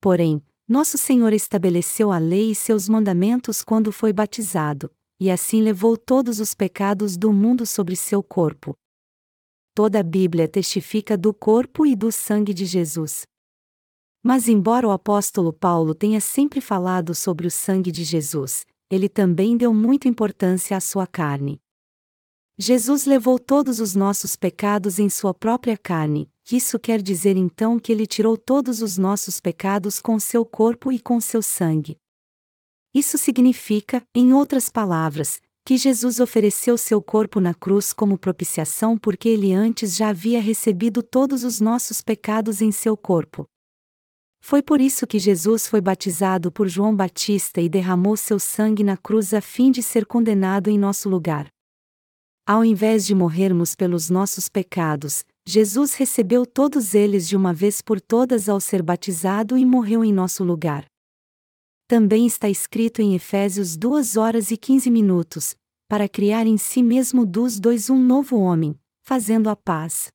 Porém, 0.00 0.42
nosso 0.66 0.96
Senhor 0.96 1.34
estabeleceu 1.34 2.10
a 2.10 2.16
lei 2.16 2.52
e 2.52 2.54
seus 2.54 2.88
mandamentos 2.88 3.62
quando 3.62 3.92
foi 3.92 4.14
batizado, 4.14 4.90
e 5.20 5.30
assim 5.30 5.60
levou 5.60 5.98
todos 5.98 6.40
os 6.40 6.54
pecados 6.54 7.18
do 7.18 7.30
mundo 7.34 7.66
sobre 7.66 7.94
seu 7.96 8.22
corpo. 8.22 8.79
Toda 9.74 10.00
a 10.00 10.02
Bíblia 10.02 10.48
testifica 10.48 11.16
do 11.16 11.32
corpo 11.32 11.86
e 11.86 11.94
do 11.94 12.10
sangue 12.10 12.52
de 12.52 12.66
Jesus. 12.66 13.22
Mas, 14.22 14.48
embora 14.48 14.86
o 14.86 14.90
apóstolo 14.90 15.52
Paulo 15.52 15.94
tenha 15.94 16.20
sempre 16.20 16.60
falado 16.60 17.14
sobre 17.14 17.46
o 17.46 17.50
sangue 17.50 17.90
de 17.90 18.04
Jesus, 18.04 18.66
ele 18.90 19.08
também 19.08 19.56
deu 19.56 19.72
muita 19.72 20.08
importância 20.08 20.76
à 20.76 20.80
sua 20.80 21.06
carne. 21.06 21.60
Jesus 22.58 23.06
levou 23.06 23.38
todos 23.38 23.80
os 23.80 23.94
nossos 23.94 24.36
pecados 24.36 24.98
em 24.98 25.08
sua 25.08 25.32
própria 25.32 25.78
carne, 25.78 26.28
isso 26.52 26.78
quer 26.78 27.00
dizer 27.00 27.36
então 27.36 27.78
que 27.78 27.92
ele 27.92 28.06
tirou 28.06 28.36
todos 28.36 28.82
os 28.82 28.98
nossos 28.98 29.40
pecados 29.40 30.00
com 30.00 30.18
seu 30.18 30.44
corpo 30.44 30.90
e 30.90 30.98
com 30.98 31.20
seu 31.20 31.40
sangue. 31.40 31.96
Isso 32.92 33.16
significa, 33.16 34.02
em 34.12 34.34
outras 34.34 34.68
palavras, 34.68 35.40
que 35.64 35.76
Jesus 35.76 36.20
ofereceu 36.20 36.76
seu 36.76 37.02
corpo 37.02 37.40
na 37.40 37.54
cruz 37.54 37.92
como 37.92 38.18
propiciação 38.18 38.98
porque 38.98 39.28
ele 39.28 39.52
antes 39.52 39.96
já 39.96 40.08
havia 40.08 40.40
recebido 40.40 41.02
todos 41.02 41.44
os 41.44 41.60
nossos 41.60 42.00
pecados 42.00 42.60
em 42.60 42.72
seu 42.72 42.96
corpo. 42.96 43.46
Foi 44.42 44.62
por 44.62 44.80
isso 44.80 45.06
que 45.06 45.18
Jesus 45.18 45.68
foi 45.68 45.80
batizado 45.80 46.50
por 46.50 46.66
João 46.66 46.96
Batista 46.96 47.60
e 47.60 47.68
derramou 47.68 48.16
seu 48.16 48.38
sangue 48.38 48.82
na 48.82 48.96
cruz 48.96 49.34
a 49.34 49.40
fim 49.40 49.70
de 49.70 49.82
ser 49.82 50.06
condenado 50.06 50.70
em 50.70 50.78
nosso 50.78 51.08
lugar. 51.08 51.48
Ao 52.46 52.64
invés 52.64 53.06
de 53.06 53.14
morrermos 53.14 53.76
pelos 53.76 54.10
nossos 54.10 54.48
pecados, 54.48 55.24
Jesus 55.46 55.94
recebeu 55.94 56.46
todos 56.46 56.94
eles 56.94 57.28
de 57.28 57.36
uma 57.36 57.52
vez 57.52 57.82
por 57.82 58.00
todas 58.00 58.48
ao 58.48 58.60
ser 58.60 58.82
batizado 58.82 59.56
e 59.56 59.64
morreu 59.64 60.02
em 60.02 60.12
nosso 60.12 60.42
lugar. 60.42 60.89
Também 61.90 62.24
está 62.24 62.48
escrito 62.48 63.02
em 63.02 63.16
Efésios 63.16 63.76
2 63.76 64.16
horas 64.16 64.52
e 64.52 64.56
15 64.56 64.88
minutos, 64.88 65.56
para 65.88 66.08
criar 66.08 66.46
em 66.46 66.56
si 66.56 66.84
mesmo 66.84 67.26
dos 67.26 67.58
dois 67.58 67.90
um 67.90 68.00
novo 68.00 68.38
homem, 68.38 68.78
fazendo 69.02 69.50
a 69.50 69.56
paz. 69.56 70.06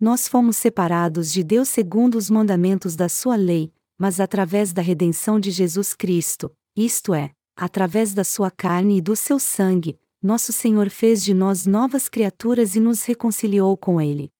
Nós 0.00 0.26
fomos 0.26 0.56
separados 0.56 1.32
de 1.32 1.44
Deus 1.44 1.68
segundo 1.68 2.18
os 2.18 2.28
mandamentos 2.28 2.96
da 2.96 3.08
sua 3.08 3.36
lei, 3.36 3.72
mas 3.96 4.18
através 4.18 4.72
da 4.72 4.82
redenção 4.82 5.38
de 5.38 5.52
Jesus 5.52 5.94
Cristo, 5.94 6.50
isto 6.74 7.14
é, 7.14 7.30
através 7.54 8.12
da 8.12 8.24
sua 8.24 8.50
carne 8.50 8.98
e 8.98 9.00
do 9.00 9.14
seu 9.14 9.38
sangue, 9.38 9.96
nosso 10.20 10.52
Senhor 10.52 10.90
fez 10.90 11.22
de 11.22 11.32
nós 11.32 11.64
novas 11.64 12.08
criaturas 12.08 12.74
e 12.74 12.80
nos 12.80 13.04
reconciliou 13.04 13.76
com 13.76 14.00
Ele. 14.00 14.32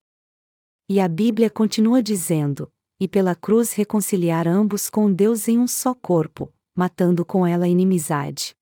E 0.88 0.98
a 0.98 1.06
Bíblia 1.06 1.48
continua 1.48 2.02
dizendo: 2.02 2.68
e 3.02 3.08
pela 3.08 3.34
cruz 3.34 3.72
reconciliar 3.72 4.46
ambos 4.46 4.88
com 4.88 5.12
Deus 5.12 5.48
em 5.48 5.58
um 5.58 5.66
só 5.66 5.92
corpo, 5.92 6.54
matando 6.72 7.24
com 7.24 7.44
ela 7.44 7.64
a 7.64 7.68
inimizade. 7.68 8.54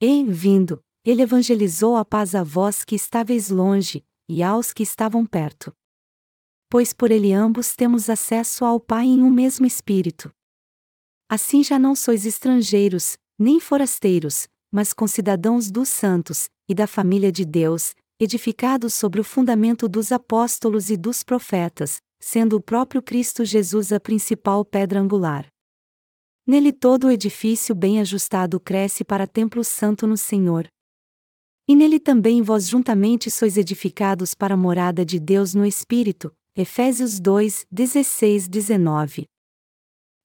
E, 0.00 0.24
vindo, 0.24 0.82
ele 1.04 1.20
evangelizou 1.20 1.94
a 1.98 2.02
paz 2.02 2.34
a 2.34 2.42
vós 2.42 2.82
que 2.82 2.94
estáveis 2.94 3.50
longe, 3.50 4.02
e 4.26 4.42
aos 4.42 4.72
que 4.72 4.82
estavam 4.82 5.26
perto. 5.26 5.70
Pois 6.70 6.94
por 6.94 7.10
ele 7.10 7.30
ambos 7.30 7.76
temos 7.76 8.08
acesso 8.08 8.64
ao 8.64 8.80
Pai 8.80 9.04
em 9.04 9.22
um 9.22 9.30
mesmo 9.30 9.66
Espírito. 9.66 10.32
Assim 11.28 11.62
já 11.62 11.78
não 11.78 11.94
sois 11.94 12.24
estrangeiros, 12.24 13.18
nem 13.38 13.60
forasteiros, 13.60 14.48
mas 14.72 14.94
concidadãos 14.94 15.70
dos 15.70 15.90
santos, 15.90 16.48
e 16.66 16.74
da 16.74 16.86
família 16.86 17.30
de 17.30 17.44
Deus, 17.44 17.94
edificados 18.18 18.94
sobre 18.94 19.20
o 19.20 19.24
fundamento 19.24 19.90
dos 19.90 20.10
apóstolos 20.10 20.88
e 20.88 20.96
dos 20.96 21.22
profetas, 21.22 22.00
sendo 22.22 22.56
o 22.56 22.60
próprio 22.60 23.02
Cristo 23.02 23.44
Jesus 23.44 23.92
a 23.92 23.98
principal 23.98 24.64
pedra 24.64 25.00
angular. 25.00 25.46
Nele 26.46 26.72
todo 26.72 27.08
o 27.08 27.10
edifício 27.10 27.74
bem 27.74 28.00
ajustado 28.00 28.60
cresce 28.60 29.04
para 29.04 29.26
templo 29.26 29.64
santo 29.64 30.06
no 30.06 30.16
Senhor. 30.16 30.66
E 31.68 31.74
nele 31.74 31.98
também 31.98 32.42
vós 32.42 32.68
juntamente 32.68 33.30
sois 33.30 33.56
edificados 33.56 34.34
para 34.34 34.54
a 34.54 34.56
morada 34.56 35.04
de 35.04 35.18
Deus 35.18 35.54
no 35.54 35.66
Espírito. 35.66 36.32
Efésios 36.56 37.18
2, 37.18 37.66
16, 37.70 38.48
19 38.48 39.26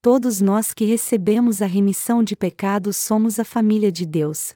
todos 0.10 0.40
nós 0.40 0.74
que 0.74 0.86
recebemos 0.86 1.62
a 1.62 1.66
remissão 1.66 2.24
de 2.24 2.34
pecados 2.34 2.96
somos 2.96 3.40
a 3.40 3.44
família 3.44 3.92
de 3.92 4.06
Deus. 4.06 4.54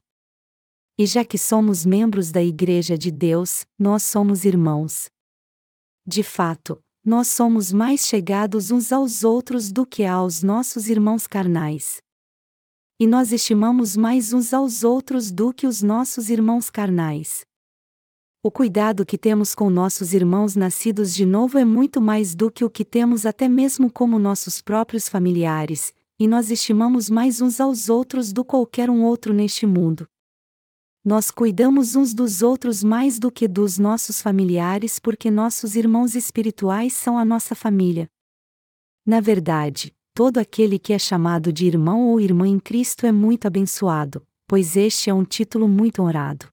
E 0.98 1.06
já 1.06 1.26
que 1.26 1.38
somos 1.38 1.86
membros 1.86 2.32
da 2.32 2.42
Igreja 2.42 2.98
de 2.98 3.12
Deus, 3.12 3.66
nós 3.78 4.04
somos 4.04 4.46
irmãos. 4.46 5.10
De 6.08 6.24
fato, 6.24 6.82
nós 7.04 7.30
somos 7.30 7.74
mais 7.74 8.06
chegados 8.06 8.70
uns 8.70 8.92
aos 8.92 9.24
outros 9.24 9.72
do 9.72 9.88
que 9.88 10.06
aos 10.06 10.44
nossos 10.44 10.88
irmãos 10.88 11.26
carnais. 11.26 11.98
E 13.00 13.08
nós 13.08 13.32
estimamos 13.32 13.98
mais 13.98 14.34
uns 14.34 14.54
aos 14.54 14.84
outros 14.84 15.32
do 15.32 15.52
que 15.52 15.66
os 15.66 15.82
nossos 15.82 16.30
irmãos 16.30 16.70
carnais. 16.70 17.42
O 18.44 18.52
cuidado 18.52 19.04
que 19.04 19.18
temos 19.18 19.56
com 19.56 19.68
nossos 19.68 20.14
irmãos 20.14 20.56
nascidos 20.56 21.16
de 21.16 21.26
novo 21.26 21.58
é 21.58 21.66
muito 21.66 22.00
mais 22.00 22.36
do 22.36 22.52
que 22.52 22.64
o 22.64 22.70
que 22.70 22.86
temos 22.86 23.26
até 23.26 23.50
mesmo 23.50 23.92
como 23.92 24.20
nossos 24.20 24.62
próprios 24.62 25.10
familiares, 25.10 25.96
e 26.20 26.28
nós 26.28 26.52
estimamos 26.52 27.10
mais 27.10 27.42
uns 27.42 27.60
aos 27.60 27.90
outros 27.90 28.32
do 28.32 28.46
qualquer 28.46 28.92
um 28.92 29.04
outro 29.04 29.34
neste 29.34 29.66
mundo. 29.66 30.08
Nós 31.04 31.32
cuidamos 31.32 31.96
uns 31.96 32.14
dos 32.14 32.44
outros 32.44 32.84
mais 32.84 33.18
do 33.18 33.32
que 33.32 33.48
dos 33.48 33.80
nossos 33.80 34.22
familiares 34.22 35.00
porque 35.00 35.32
nossos 35.32 35.76
irmãos 35.76 36.14
espirituais 36.14 36.94
são 36.94 37.18
a 37.18 37.26
nossa 37.26 37.56
família. 37.56 38.08
Na 39.04 39.20
verdade, 39.20 39.96
todo 40.14 40.38
aquele 40.38 40.78
que 40.78 40.94
é 40.94 41.00
chamado 41.00 41.52
de 41.52 41.66
irmão 41.66 42.10
ou 42.10 42.22
irmã 42.22 42.48
em 42.48 42.60
Cristo 42.60 43.08
é 43.08 43.12
muito 43.12 43.48
abençoado, 43.48 44.24
pois 44.48 44.78
este 44.78 45.10
é 45.10 45.14
um 45.14 45.26
título 45.26 45.68
muito 45.68 46.04
honrado. 46.04 46.48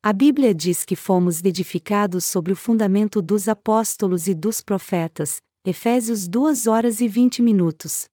A 0.00 0.12
Bíblia 0.12 0.54
diz 0.54 0.84
que 0.84 0.94
fomos 0.94 1.42
edificados 1.42 2.24
sobre 2.24 2.52
o 2.52 2.56
fundamento 2.56 3.20
dos 3.20 3.48
apóstolos 3.48 4.28
e 4.28 4.34
dos 4.34 4.60
profetas, 4.60 5.42
Efésios 5.66 6.28
2 6.28 6.68
horas 6.68 7.00
e 7.00 7.08
20 7.08 7.42
minutos. 7.42 8.08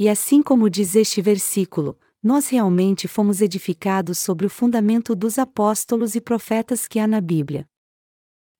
E 0.00 0.08
assim 0.08 0.42
como 0.42 0.68
diz 0.68 0.96
este 0.96 1.22
versículo, 1.22 1.96
nós 2.22 2.48
realmente 2.48 3.08
fomos 3.08 3.40
edificados 3.40 4.18
sobre 4.18 4.46
o 4.46 4.50
fundamento 4.50 5.16
dos 5.16 5.38
apóstolos 5.38 6.14
e 6.14 6.20
profetas 6.20 6.86
que 6.86 7.00
há 7.00 7.06
na 7.06 7.20
Bíblia. 7.20 7.68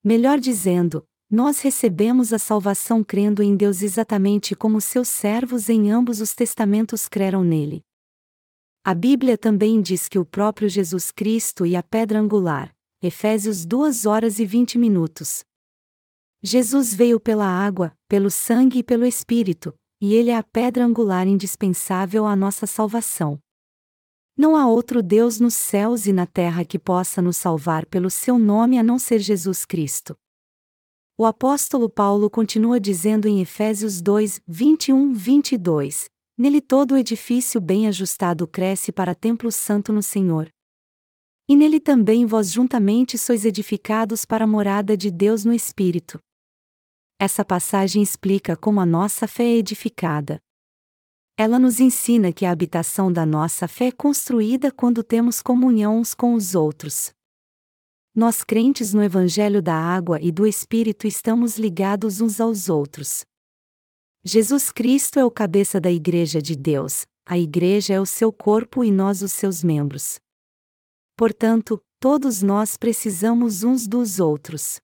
Melhor 0.03 0.37
dizendo, 0.37 1.07
nós 1.29 1.61
recebemos 1.61 2.33
a 2.33 2.37
salvação 2.37 3.03
crendo 3.03 3.41
em 3.41 3.55
Deus 3.55 3.81
exatamente 3.81 4.53
como 4.53 4.81
seus 4.81 5.07
servos 5.07 5.69
em 5.69 5.89
ambos 5.89 6.19
os 6.19 6.35
testamentos 6.35 7.07
creram 7.07 7.43
nele. 7.43 7.81
A 8.83 8.93
Bíblia 8.93 9.37
também 9.37 9.81
diz 9.81 10.09
que 10.09 10.19
o 10.19 10.25
próprio 10.25 10.67
Jesus 10.67 11.09
Cristo 11.09 11.65
e 11.65 11.75
a 11.75 11.81
pedra 11.81 12.19
angular, 12.19 12.75
Efésios 13.01 13.65
2 13.65 14.05
horas 14.05 14.39
e 14.39 14.45
20 14.45 14.77
minutos. 14.77 15.43
Jesus 16.41 16.93
veio 16.93 17.17
pela 17.17 17.47
água, 17.47 17.97
pelo 18.09 18.29
sangue 18.29 18.79
e 18.79 18.83
pelo 18.83 19.05
Espírito, 19.05 19.73
e 20.01 20.13
ele 20.13 20.31
é 20.31 20.35
a 20.35 20.43
pedra 20.43 20.83
angular 20.83 21.25
indispensável 21.25 22.25
à 22.25 22.35
nossa 22.35 22.67
salvação. 22.67 23.39
Não 24.35 24.55
há 24.55 24.65
outro 24.67 25.03
Deus 25.03 25.39
nos 25.39 25.53
céus 25.53 26.07
e 26.07 26.13
na 26.13 26.25
terra 26.25 26.65
que 26.65 26.79
possa 26.79 27.21
nos 27.21 27.37
salvar 27.37 27.85
pelo 27.85 28.09
seu 28.09 28.39
nome 28.39 28.79
a 28.79 28.83
não 28.83 28.97
ser 28.97 29.19
Jesus 29.19 29.63
Cristo. 29.63 30.15
O 31.15 31.25
apóstolo 31.25 31.87
Paulo 31.87 32.27
continua 32.29 32.79
dizendo 32.79 33.27
em 33.27 33.39
Efésios 33.39 34.01
2, 34.01 34.41
21-22: 34.49 36.05
Nele 36.35 36.59
todo 36.59 36.93
o 36.93 36.97
edifício 36.97 37.61
bem 37.61 37.87
ajustado 37.87 38.47
cresce 38.47 38.91
para 38.91 39.13
templo 39.13 39.51
santo 39.51 39.93
no 39.93 40.01
Senhor. 40.01 40.49
E 41.47 41.55
nele 41.55 41.79
também 41.79 42.25
vós 42.25 42.51
juntamente 42.51 43.17
sois 43.19 43.45
edificados 43.45 44.25
para 44.25 44.45
a 44.45 44.47
morada 44.47 44.97
de 44.97 45.11
Deus 45.11 45.45
no 45.45 45.53
Espírito. 45.53 46.19
Essa 47.19 47.45
passagem 47.45 48.01
explica 48.01 48.57
como 48.57 48.79
a 48.79 48.85
nossa 48.85 49.27
fé 49.27 49.43
é 49.43 49.57
edificada. 49.57 50.39
Ela 51.35 51.57
nos 51.57 51.79
ensina 51.79 52.31
que 52.31 52.45
a 52.45 52.51
habitação 52.51 53.11
da 53.11 53.25
nossa 53.25 53.67
fé 53.67 53.87
é 53.87 53.91
construída 53.91 54.71
quando 54.71 55.03
temos 55.03 55.41
comunhão 55.41 55.97
uns 55.97 56.13
com 56.13 56.35
os 56.35 56.53
outros. 56.53 57.11
Nós 58.15 58.43
crentes 58.43 58.93
no 58.93 59.03
Evangelho 59.03 59.59
da 59.59 59.73
Água 59.73 60.21
e 60.21 60.31
do 60.31 60.45
Espírito 60.45 61.07
estamos 61.07 61.57
ligados 61.57 62.21
uns 62.21 62.39
aos 62.39 62.69
outros. 62.69 63.25
Jesus 64.23 64.71
Cristo 64.71 65.17
é 65.17 65.25
o 65.25 65.31
cabeça 65.31 65.81
da 65.81 65.91
Igreja 65.91 66.39
de 66.39 66.55
Deus, 66.55 67.07
a 67.25 67.37
Igreja 67.37 67.95
é 67.95 67.99
o 67.99 68.05
seu 68.05 68.31
corpo 68.31 68.83
e 68.83 68.91
nós 68.91 69.23
os 69.23 69.31
seus 69.31 69.63
membros. 69.63 70.19
Portanto, 71.17 71.81
todos 71.99 72.43
nós 72.43 72.77
precisamos 72.77 73.63
uns 73.63 73.87
dos 73.87 74.19
outros. 74.19 74.79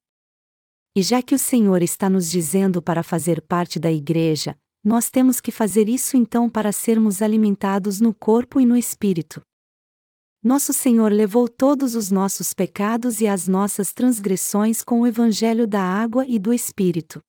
E 0.96 1.04
já 1.04 1.22
que 1.22 1.36
o 1.36 1.40
Senhor 1.40 1.84
está 1.84 2.10
nos 2.10 2.32
dizendo 2.32 2.82
para 2.82 3.04
fazer 3.04 3.40
parte 3.42 3.80
da 3.80 3.92
Igreja, 3.92 4.58
nós 4.84 5.10
temos 5.10 5.42
que 5.42 5.52
fazer 5.52 5.90
isso 5.90 6.16
então 6.16 6.50
para 6.50 6.72
sermos 6.72 7.22
alimentados 7.22 8.00
no 8.00 8.14
corpo 8.14 8.60
e 8.60 8.66
no 8.66 8.78
espírito. 8.78 9.42
Nosso 10.42 10.72
Senhor 10.72 11.12
levou 11.12 11.50
todos 11.50 11.96
os 11.96 12.10
nossos 12.10 12.54
pecados 12.54 13.20
e 13.20 13.28
as 13.28 13.46
nossas 13.46 13.92
transgressões 13.92 14.82
com 14.82 15.02
o 15.02 15.08
Evangelho 15.08 15.68
da 15.68 15.82
água 15.82 16.26
e 16.26 16.40
do 16.40 16.54
Espírito. 16.54 17.22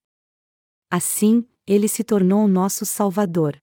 Assim, 0.88 1.44
ele 1.66 1.88
se 1.88 2.04
tornou 2.04 2.46
nosso 2.46 2.86
Salvador. 2.86 3.60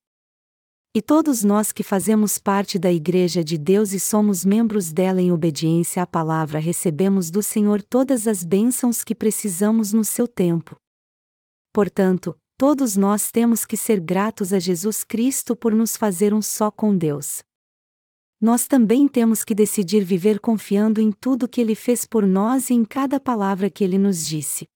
E 0.94 1.02
todos 1.02 1.46
nós 1.46 1.72
que 1.72 1.84
fazemos 1.84 2.38
parte 2.38 2.78
da 2.78 2.92
Igreja 2.92 3.42
de 3.42 3.58
Deus 3.58 3.94
e 3.94 4.00
somos 4.02 4.44
membros 4.44 4.92
dela 4.92 5.22
em 5.22 5.32
obediência 5.32 6.04
à 6.04 6.08
palavra 6.08 6.60
recebemos 6.60 7.32
do 7.32 7.42
Senhor 7.42 7.82
todas 7.82 8.28
as 8.28 8.44
bênçãos 8.44 9.02
que 9.02 9.16
precisamos 9.16 9.94
no 9.94 10.04
seu 10.04 10.28
tempo. 10.28 10.76
Portanto, 11.72 12.36
todos 12.58 12.98
nós 12.98 13.32
temos 13.32 13.66
que 13.66 13.78
ser 13.78 14.00
gratos 14.00 14.52
a 14.52 14.58
Jesus 14.58 15.04
Cristo 15.04 15.56
por 15.56 15.74
nos 15.76 15.96
fazer 15.96 16.34
um 16.34 16.42
só 16.42 16.72
com 16.72 16.98
Deus. 16.98 17.44
Nós 18.42 18.68
também 18.68 19.08
temos 19.08 19.44
que 19.44 19.54
decidir 19.54 20.04
viver 20.04 20.40
confiando 20.40 21.00
em 21.00 21.12
tudo 21.12 21.48
que 21.48 21.62
Ele 21.62 21.76
fez 21.76 22.06
por 22.06 22.26
nós 22.26 22.70
e 22.70 22.74
em 22.74 22.84
cada 22.84 23.20
palavra 23.20 23.70
que 23.70 23.84
Ele 23.84 23.98
nos 23.98 24.26
disse. 24.26 24.68